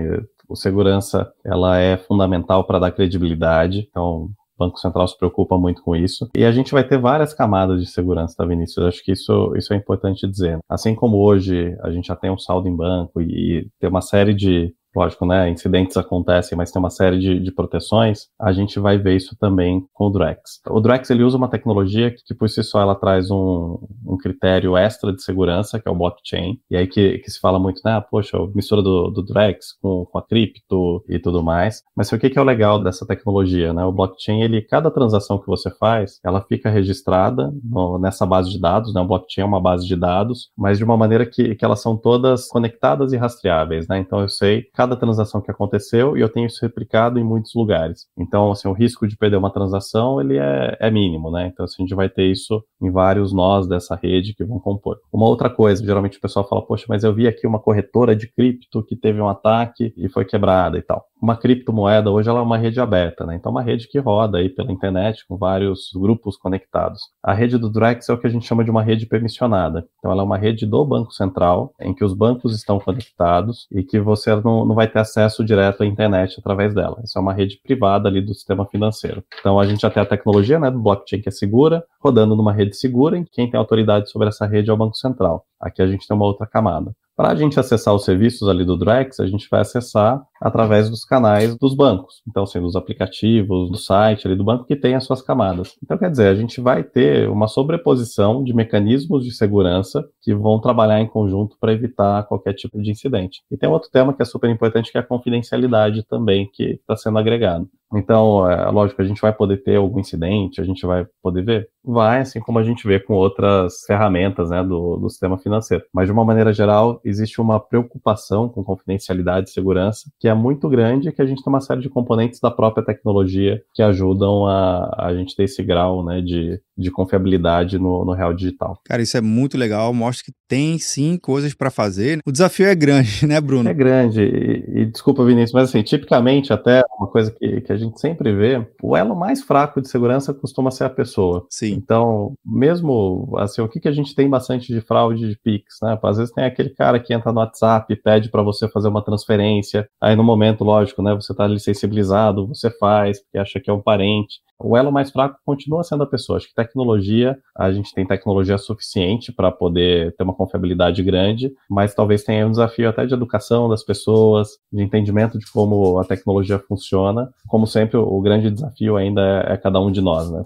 o 0.48 0.56
segurança, 0.56 1.32
ela 1.46 1.78
é 1.80 1.98
fundamental 1.98 2.66
para 2.66 2.80
dar 2.80 2.92
credibilidade. 2.92 3.88
Então, 3.90 4.26
o 4.26 4.32
Banco 4.58 4.78
Central 4.78 5.08
se 5.08 5.18
preocupa 5.18 5.58
muito 5.58 5.82
com 5.82 5.96
isso. 5.96 6.30
E 6.36 6.46
a 6.46 6.52
gente 6.52 6.72
vai 6.72 6.84
ter 6.84 7.00
várias 7.00 7.34
camadas 7.34 7.82
de 7.82 7.90
segurança, 7.90 8.36
tá, 8.38 8.46
Vinícius? 8.46 8.78
Eu 8.78 8.88
acho 8.88 9.04
que 9.04 9.12
isso, 9.12 9.54
isso 9.56 9.74
é 9.74 9.78
importante 9.78 10.28
dizer. 10.28 10.60
Assim 10.70 10.94
como 10.94 11.18
hoje 11.18 11.76
a 11.82 11.92
gente 11.92 12.08
já 12.08 12.16
tem 12.16 12.30
um 12.30 12.38
saldo 12.38 12.68
em 12.68 12.76
banco 12.76 13.22
e, 13.22 13.26
e 13.26 13.68
tem 13.80 13.90
uma 13.90 14.02
série 14.02 14.34
de 14.34 14.74
lógico, 14.96 15.26
né, 15.26 15.50
incidentes 15.50 15.98
acontecem, 15.98 16.58
mas 16.58 16.72
tem 16.72 16.80
uma 16.80 16.90
série 16.90 17.20
de, 17.20 17.40
de, 17.40 17.52
proteções, 17.52 18.28
a 18.40 18.52
gente 18.52 18.80
vai 18.80 18.98
ver 18.98 19.16
isso 19.16 19.36
também 19.40 19.86
com 19.94 20.08
o 20.08 20.10
Drex. 20.10 20.62
O 20.68 20.80
Drex, 20.80 21.10
ele 21.10 21.24
usa 21.24 21.38
uma 21.38 21.50
tecnologia 21.50 22.12
que, 22.12 22.24
que 22.26 22.34
por 22.34 22.50
si 22.50 22.64
só, 22.64 22.82
ela 22.82 22.96
traz 22.96 23.32
um, 23.32 23.78
um, 24.06 24.18
critério 24.18 24.76
extra 24.76 25.14
de 25.14 25.22
segurança, 25.22 25.80
que 25.80 25.88
é 25.88 25.92
o 25.92 25.96
blockchain, 25.96 26.60
e 26.70 26.76
aí 26.76 26.88
que, 26.88 27.20
que 27.20 27.32
se 27.32 27.40
fala 27.40 27.60
muito, 27.60 27.82
né, 27.86 27.94
ah, 27.94 28.02
poxa, 28.02 28.38
mistura 28.54 28.82
do, 28.82 29.10
do 29.10 29.24
Drex 29.24 29.74
com, 29.82 30.06
com 30.06 30.18
a 30.18 30.22
cripto 30.22 31.04
e 31.08 31.20
tudo 31.20 31.44
mais, 31.44 31.84
mas 31.96 32.12
o 32.12 32.18
que, 32.18 32.30
que 32.30 32.38
é 32.38 32.42
o 32.42 32.46
legal 32.46 32.82
dessa 32.82 33.06
tecnologia, 33.06 33.74
né, 33.74 33.86
o 33.86 33.92
blockchain, 33.92 34.42
ele, 34.42 34.62
cada 34.62 34.92
transação 34.92 35.40
que 35.40 35.48
você 35.48 35.70
faz, 35.72 36.20
ela 36.24 36.42
fica 36.42 36.70
registrada 36.70 37.54
no, 37.64 37.98
nessa 37.98 38.26
base 38.26 38.50
de 38.50 38.60
dados, 38.60 38.94
né, 38.94 39.02
o 39.02 39.08
blockchain 39.08 39.44
é 39.44 39.48
uma 39.48 39.62
base 39.62 39.86
de 39.86 39.96
dados, 39.96 40.50
mas 40.58 40.78
de 40.78 40.84
uma 40.84 40.98
maneira 40.98 41.26
que, 41.26 41.56
que 41.56 41.64
elas 41.64 41.82
são 41.82 41.96
todas 41.96 42.48
conectadas 42.48 43.14
e 43.14 43.18
rastreáveis, 43.18 43.88
né, 43.88 44.00
então 44.00 44.20
eu 44.20 44.30
sei 44.30 44.64
cada 44.82 44.96
transação 44.96 45.40
que 45.42 45.52
aconteceu 45.52 46.18
e 46.18 46.22
eu 46.22 46.30
tenho 46.30 46.48
isso 46.48 46.60
replicado 46.60 47.20
em 47.20 47.24
muitos 47.24 47.54
lugares. 47.54 48.08
Então, 48.18 48.52
assim, 48.52 48.68
o 48.68 48.74
risco 48.74 49.08
de 49.08 49.16
perder 49.16 49.38
uma 49.38 49.54
transação, 49.54 50.20
ele 50.20 50.40
é, 50.40 50.76
é 50.80 50.90
mínimo, 50.90 51.30
né? 51.30 51.52
Então, 51.54 51.66
assim, 51.66 51.84
a 51.84 51.86
gente 51.86 51.94
vai 51.94 52.10
ter 52.10 52.32
isso 52.32 52.64
em 52.82 52.90
vários 52.90 53.32
nós 53.32 53.68
dessa 53.68 53.96
rede 53.96 54.34
que 54.34 54.44
vão 54.44 54.60
compor. 54.60 54.98
Uma 55.14 55.28
outra 55.28 55.52
coisa, 55.52 55.86
geralmente 55.86 56.18
o 56.18 56.22
pessoal 56.22 56.48
fala, 56.48 56.66
poxa, 56.66 56.86
mas 56.90 57.04
eu 57.04 57.14
vi 57.14 57.28
aqui 57.28 57.46
uma 57.46 57.60
corretora 57.60 58.16
de 58.16 58.28
cripto 58.28 58.84
que 58.84 58.96
teve 58.96 59.22
um 59.22 59.30
ataque 59.30 59.94
e 59.96 60.10
foi 60.10 60.26
quebrada 60.26 60.80
e 60.80 60.82
tal 60.82 61.06
uma 61.22 61.38
criptomoeda 61.38 62.10
hoje 62.10 62.30
ela 62.30 62.40
é 62.40 62.42
uma 62.42 62.58
rede 62.58 62.82
aberta, 62.82 63.26
né? 63.26 63.36
Então, 63.36 63.52
uma 63.52 63.62
rede 63.62 63.88
que 63.88 64.00
roda 64.00 64.40
aí 64.40 64.50
pela 64.50 64.72
internet 64.72 65.24
com 65.28 65.38
vários 65.38 65.92
grupos 65.94 66.36
conectados. 66.36 67.00
A 67.24 67.34
rede 67.34 67.58
do 67.58 67.70
Drex 67.70 68.10
é 68.10 68.14
o 68.14 68.18
que 68.18 68.26
a 68.26 68.30
gente 68.30 68.48
chama 68.48 68.64
de 68.64 68.72
uma 68.72 68.82
rede 68.82 69.06
permissionada. 69.06 69.86
Então, 70.00 70.12
ela 70.12 70.24
é 70.24 70.26
uma 70.26 70.38
rede 70.38 70.66
do 70.66 70.84
Banco 70.84 71.12
Central, 71.14 71.74
em 71.80 71.94
que 71.94 72.04
os 72.04 72.14
bancos 72.14 72.56
estão 72.56 72.80
conectados 72.80 73.68
e 73.72 73.84
que 73.84 74.00
você 74.00 74.36
não, 74.36 74.66
não 74.72 74.76
vai 74.76 74.88
ter 74.88 75.00
acesso 75.00 75.44
direto 75.44 75.84
à 75.84 75.86
internet 75.86 76.36
através 76.40 76.74
dela. 76.74 77.02
Essa 77.04 77.20
é 77.20 77.22
uma 77.22 77.34
rede 77.34 77.60
privada 77.62 78.08
ali 78.08 78.22
do 78.22 78.34
sistema 78.34 78.66
financeiro. 78.66 79.22
Então, 79.40 79.60
a 79.60 79.66
gente 79.66 79.82
já 79.82 79.90
tem 79.90 80.02
a 80.02 80.06
tecnologia 80.06 80.58
né, 80.58 80.72
do 80.72 80.80
blockchain 80.80 81.22
que 81.22 81.28
é 81.28 81.32
segura, 81.32 81.84
rodando 82.00 82.36
numa 82.36 82.54
rede 82.54 82.76
segura, 82.76 83.18
e 83.18 83.26
quem 83.26 83.50
tem 83.50 83.60
autoridade 83.60 84.10
sobre 84.10 84.30
essa 84.30 84.46
rede 84.46 84.70
é 84.70 84.74
o 84.74 84.78
Banco 84.78 84.96
Central. 84.96 85.46
Aqui 85.60 85.82
a 85.82 85.88
gente 85.88 86.08
tem 86.08 86.16
uma 86.16 86.26
outra 86.26 86.48
camada. 86.48 86.96
Para 87.18 87.32
a 87.32 87.36
gente 87.36 87.60
acessar 87.60 87.94
os 87.94 88.06
serviços 88.06 88.48
ali 88.48 88.64
do 88.64 88.78
Drex, 88.78 89.20
a 89.20 89.28
gente 89.28 89.48
vai 89.52 89.60
acessar 89.60 90.22
através 90.42 90.90
dos 90.90 91.06
canais 91.06 91.56
dos 91.56 91.76
bancos. 91.76 92.22
Então, 92.28 92.46
sendo 92.46 92.66
os 92.66 92.76
aplicativos, 92.76 93.70
do 93.70 93.78
site 93.78 94.28
ali 94.28 94.36
do 94.36 94.44
banco 94.44 94.66
que 94.66 94.76
tem 94.76 94.96
as 94.96 95.06
suas 95.06 95.22
camadas. 95.22 95.76
Então, 95.84 95.98
quer 95.98 96.10
dizer, 96.10 96.28
a 96.28 96.36
gente 96.36 96.60
vai 96.60 96.84
ter 96.84 97.30
uma 97.30 97.48
sobreposição 97.48 98.44
de 98.44 98.54
mecanismos 98.54 99.24
de 99.24 99.32
segurança 99.32 100.04
que 100.22 100.34
vão 100.34 100.60
trabalhar 100.60 101.00
em 101.00 101.08
conjunto 101.08 101.56
para 101.60 101.72
evitar 101.72 102.24
qualquer 102.24 102.54
tipo 102.54 102.82
de 102.82 102.90
incidente. 102.90 103.42
E 103.52 103.58
tem 103.58 103.70
outro 103.70 103.90
tema 103.92 104.14
que 104.14 104.22
é 104.22 104.26
super 104.26 104.50
importante, 104.50 104.92
que 104.92 104.98
é 104.98 105.02
a 105.02 105.06
confidencialidade 105.06 106.04
também, 106.04 106.50
que 106.52 106.64
está 106.64 106.96
sendo 106.96 107.20
agregado. 107.20 107.70
Então, 107.94 108.50
é 108.50 108.70
lógico, 108.70 109.02
a 109.02 109.06
gente 109.06 109.22
vai 109.22 109.34
poder 109.34 109.58
ter 109.58 109.76
algum 109.76 110.00
incidente, 110.00 110.62
a 110.62 110.64
gente 110.64 110.86
vai 110.86 111.06
poder 111.22 111.44
ver? 111.44 111.70
Vai, 111.84 112.22
assim 112.22 112.40
como 112.40 112.58
a 112.58 112.64
gente 112.64 112.88
vê 112.88 113.00
com 113.00 113.14
outras 113.14 113.84
ferramentas 113.86 114.50
né, 114.50 114.64
do, 114.64 114.96
do 114.96 115.10
sistema 115.10 115.38
financeiro. 115.38 115.84
Mas, 115.94 116.06
de 116.06 116.14
uma 116.14 116.24
maneira 116.24 116.54
geral, 116.54 117.02
existe 117.04 117.42
uma 117.42 117.60
preocupação 117.60 118.48
com 118.48 118.64
confidencialidade 118.64 119.50
e 119.50 119.54
segurança 119.54 120.10
que 120.20 120.30
é 120.32 120.36
muito 120.36 120.68
grande 120.70 121.12
que 121.12 121.22
a 121.22 121.26
gente 121.26 121.44
tem 121.44 121.52
uma 121.52 121.62
série 121.62 121.82
de 121.82 121.90
componentes 121.90 122.40
da 122.40 122.50
própria 122.50 122.84
tecnologia 122.84 123.62
que 123.74 123.82
ajudam 123.82 124.46
a, 124.48 124.96
a 124.98 125.14
gente 125.14 125.36
ter 125.36 125.44
esse 125.44 125.64
grau 125.64 126.04
né, 126.04 126.22
de, 126.22 126.60
de 126.78 126.92
confiabilidade 126.92 127.78
no, 127.78 128.04
no 128.06 128.14
real 128.14 128.34
digital. 128.34 128.80
Cara, 128.86 129.02
isso 129.02 129.18
é 129.18 129.22
muito 129.22 129.58
legal, 129.58 129.94
mostra 129.94 130.26
que 130.26 130.34
tem 130.48 130.78
sim 130.78 131.18
coisas 131.18 131.54
para 131.54 131.70
fazer. 131.70 132.20
O 132.26 132.32
desafio 132.32 132.68
é 132.68 132.76
grande, 132.76 133.26
né, 133.28 133.40
Bruno? 133.40 133.70
É 133.70 133.74
grande. 133.74 134.22
E, 134.22 134.82
e, 134.82 134.86
desculpa, 134.86 135.24
Vinícius, 135.24 135.54
mas 135.54 135.70
assim, 135.70 135.84
tipicamente, 135.84 136.52
até 136.52 136.82
uma 136.98 137.08
coisa 137.08 137.32
que, 137.32 137.62
que 137.62 137.72
a 137.72 137.78
gente 137.78 138.00
sempre 138.00 138.34
vê, 138.34 138.66
o 138.82 138.96
elo 138.96 139.16
mais 139.16 139.42
fraco 139.42 139.82
de 139.82 139.90
segurança 139.90 140.34
costuma 140.34 140.72
ser 140.72 140.86
a 140.86 140.90
pessoa. 140.90 141.46
Sim. 141.50 141.74
Então, 141.74 142.34
mesmo 142.46 143.34
assim, 143.38 143.62
o 143.62 143.68
que, 143.68 143.80
que 143.80 143.88
a 143.88 143.94
gente 143.94 144.16
tem 144.16 144.30
bastante 144.30 144.74
de 144.74 144.82
fraude 144.82 145.28
de 145.28 145.38
Pix, 145.38 145.78
né? 145.82 145.98
Às 146.02 146.18
vezes 146.18 146.34
tem 146.34 146.44
aquele 146.44 146.70
cara 146.70 147.00
que 147.00 147.14
entra 147.14 147.32
no 147.32 147.40
WhatsApp 147.40 147.92
e 147.92 147.96
pede 147.96 148.30
para 148.30 148.42
você 148.42 148.68
fazer 148.70 148.88
uma 148.88 149.04
transferência, 149.04 149.88
aí 150.02 150.16
no 150.22 150.26
momento, 150.26 150.64
lógico, 150.64 151.02
né, 151.02 151.14
você 151.14 151.32
está 151.32 151.46
ali 151.46 151.60
sensibilizado, 151.60 152.48
você 152.48 152.70
faz, 152.70 153.22
porque 153.22 153.38
acha 153.38 153.60
que 153.60 153.70
é 153.70 153.74
um 153.74 153.82
parente 153.82 154.40
o 154.64 154.78
elo 154.78 154.92
mais 154.92 155.12
fraco 155.12 155.38
continua 155.46 155.84
sendo 155.84 156.04
a 156.04 156.08
pessoa. 156.08 156.38
Acho 156.38 156.48
que 156.48 156.56
tecnologia, 156.56 157.38
a 157.58 157.72
gente 157.72 157.94
tem 157.94 158.06
tecnologia 158.06 158.58
suficiente 158.58 159.32
para 159.32 159.52
poder 159.52 160.16
ter 160.16 160.24
uma 160.24 160.34
confiabilidade 160.34 161.02
grande, 161.04 161.52
mas 161.70 161.94
talvez 161.94 162.24
tenha 162.24 162.46
um 162.46 162.52
desafio 162.52 162.90
até 162.90 163.06
de 163.06 163.14
educação 163.14 163.68
das 163.70 163.84
pessoas, 163.84 164.50
de 164.72 164.84
entendimento 164.84 165.38
de 165.38 165.50
como 165.52 166.00
a 166.00 166.04
tecnologia 166.04 166.60
funciona. 166.60 167.30
Como 167.48 167.68
sempre, 167.68 167.98
o 167.98 168.22
grande 168.22 168.52
desafio 168.52 168.96
ainda 168.96 169.22
é, 169.22 169.54
é 169.54 169.58
cada 169.58 169.80
um 169.80 169.92
de 169.92 170.02
nós, 170.02 170.32
né, 170.32 170.44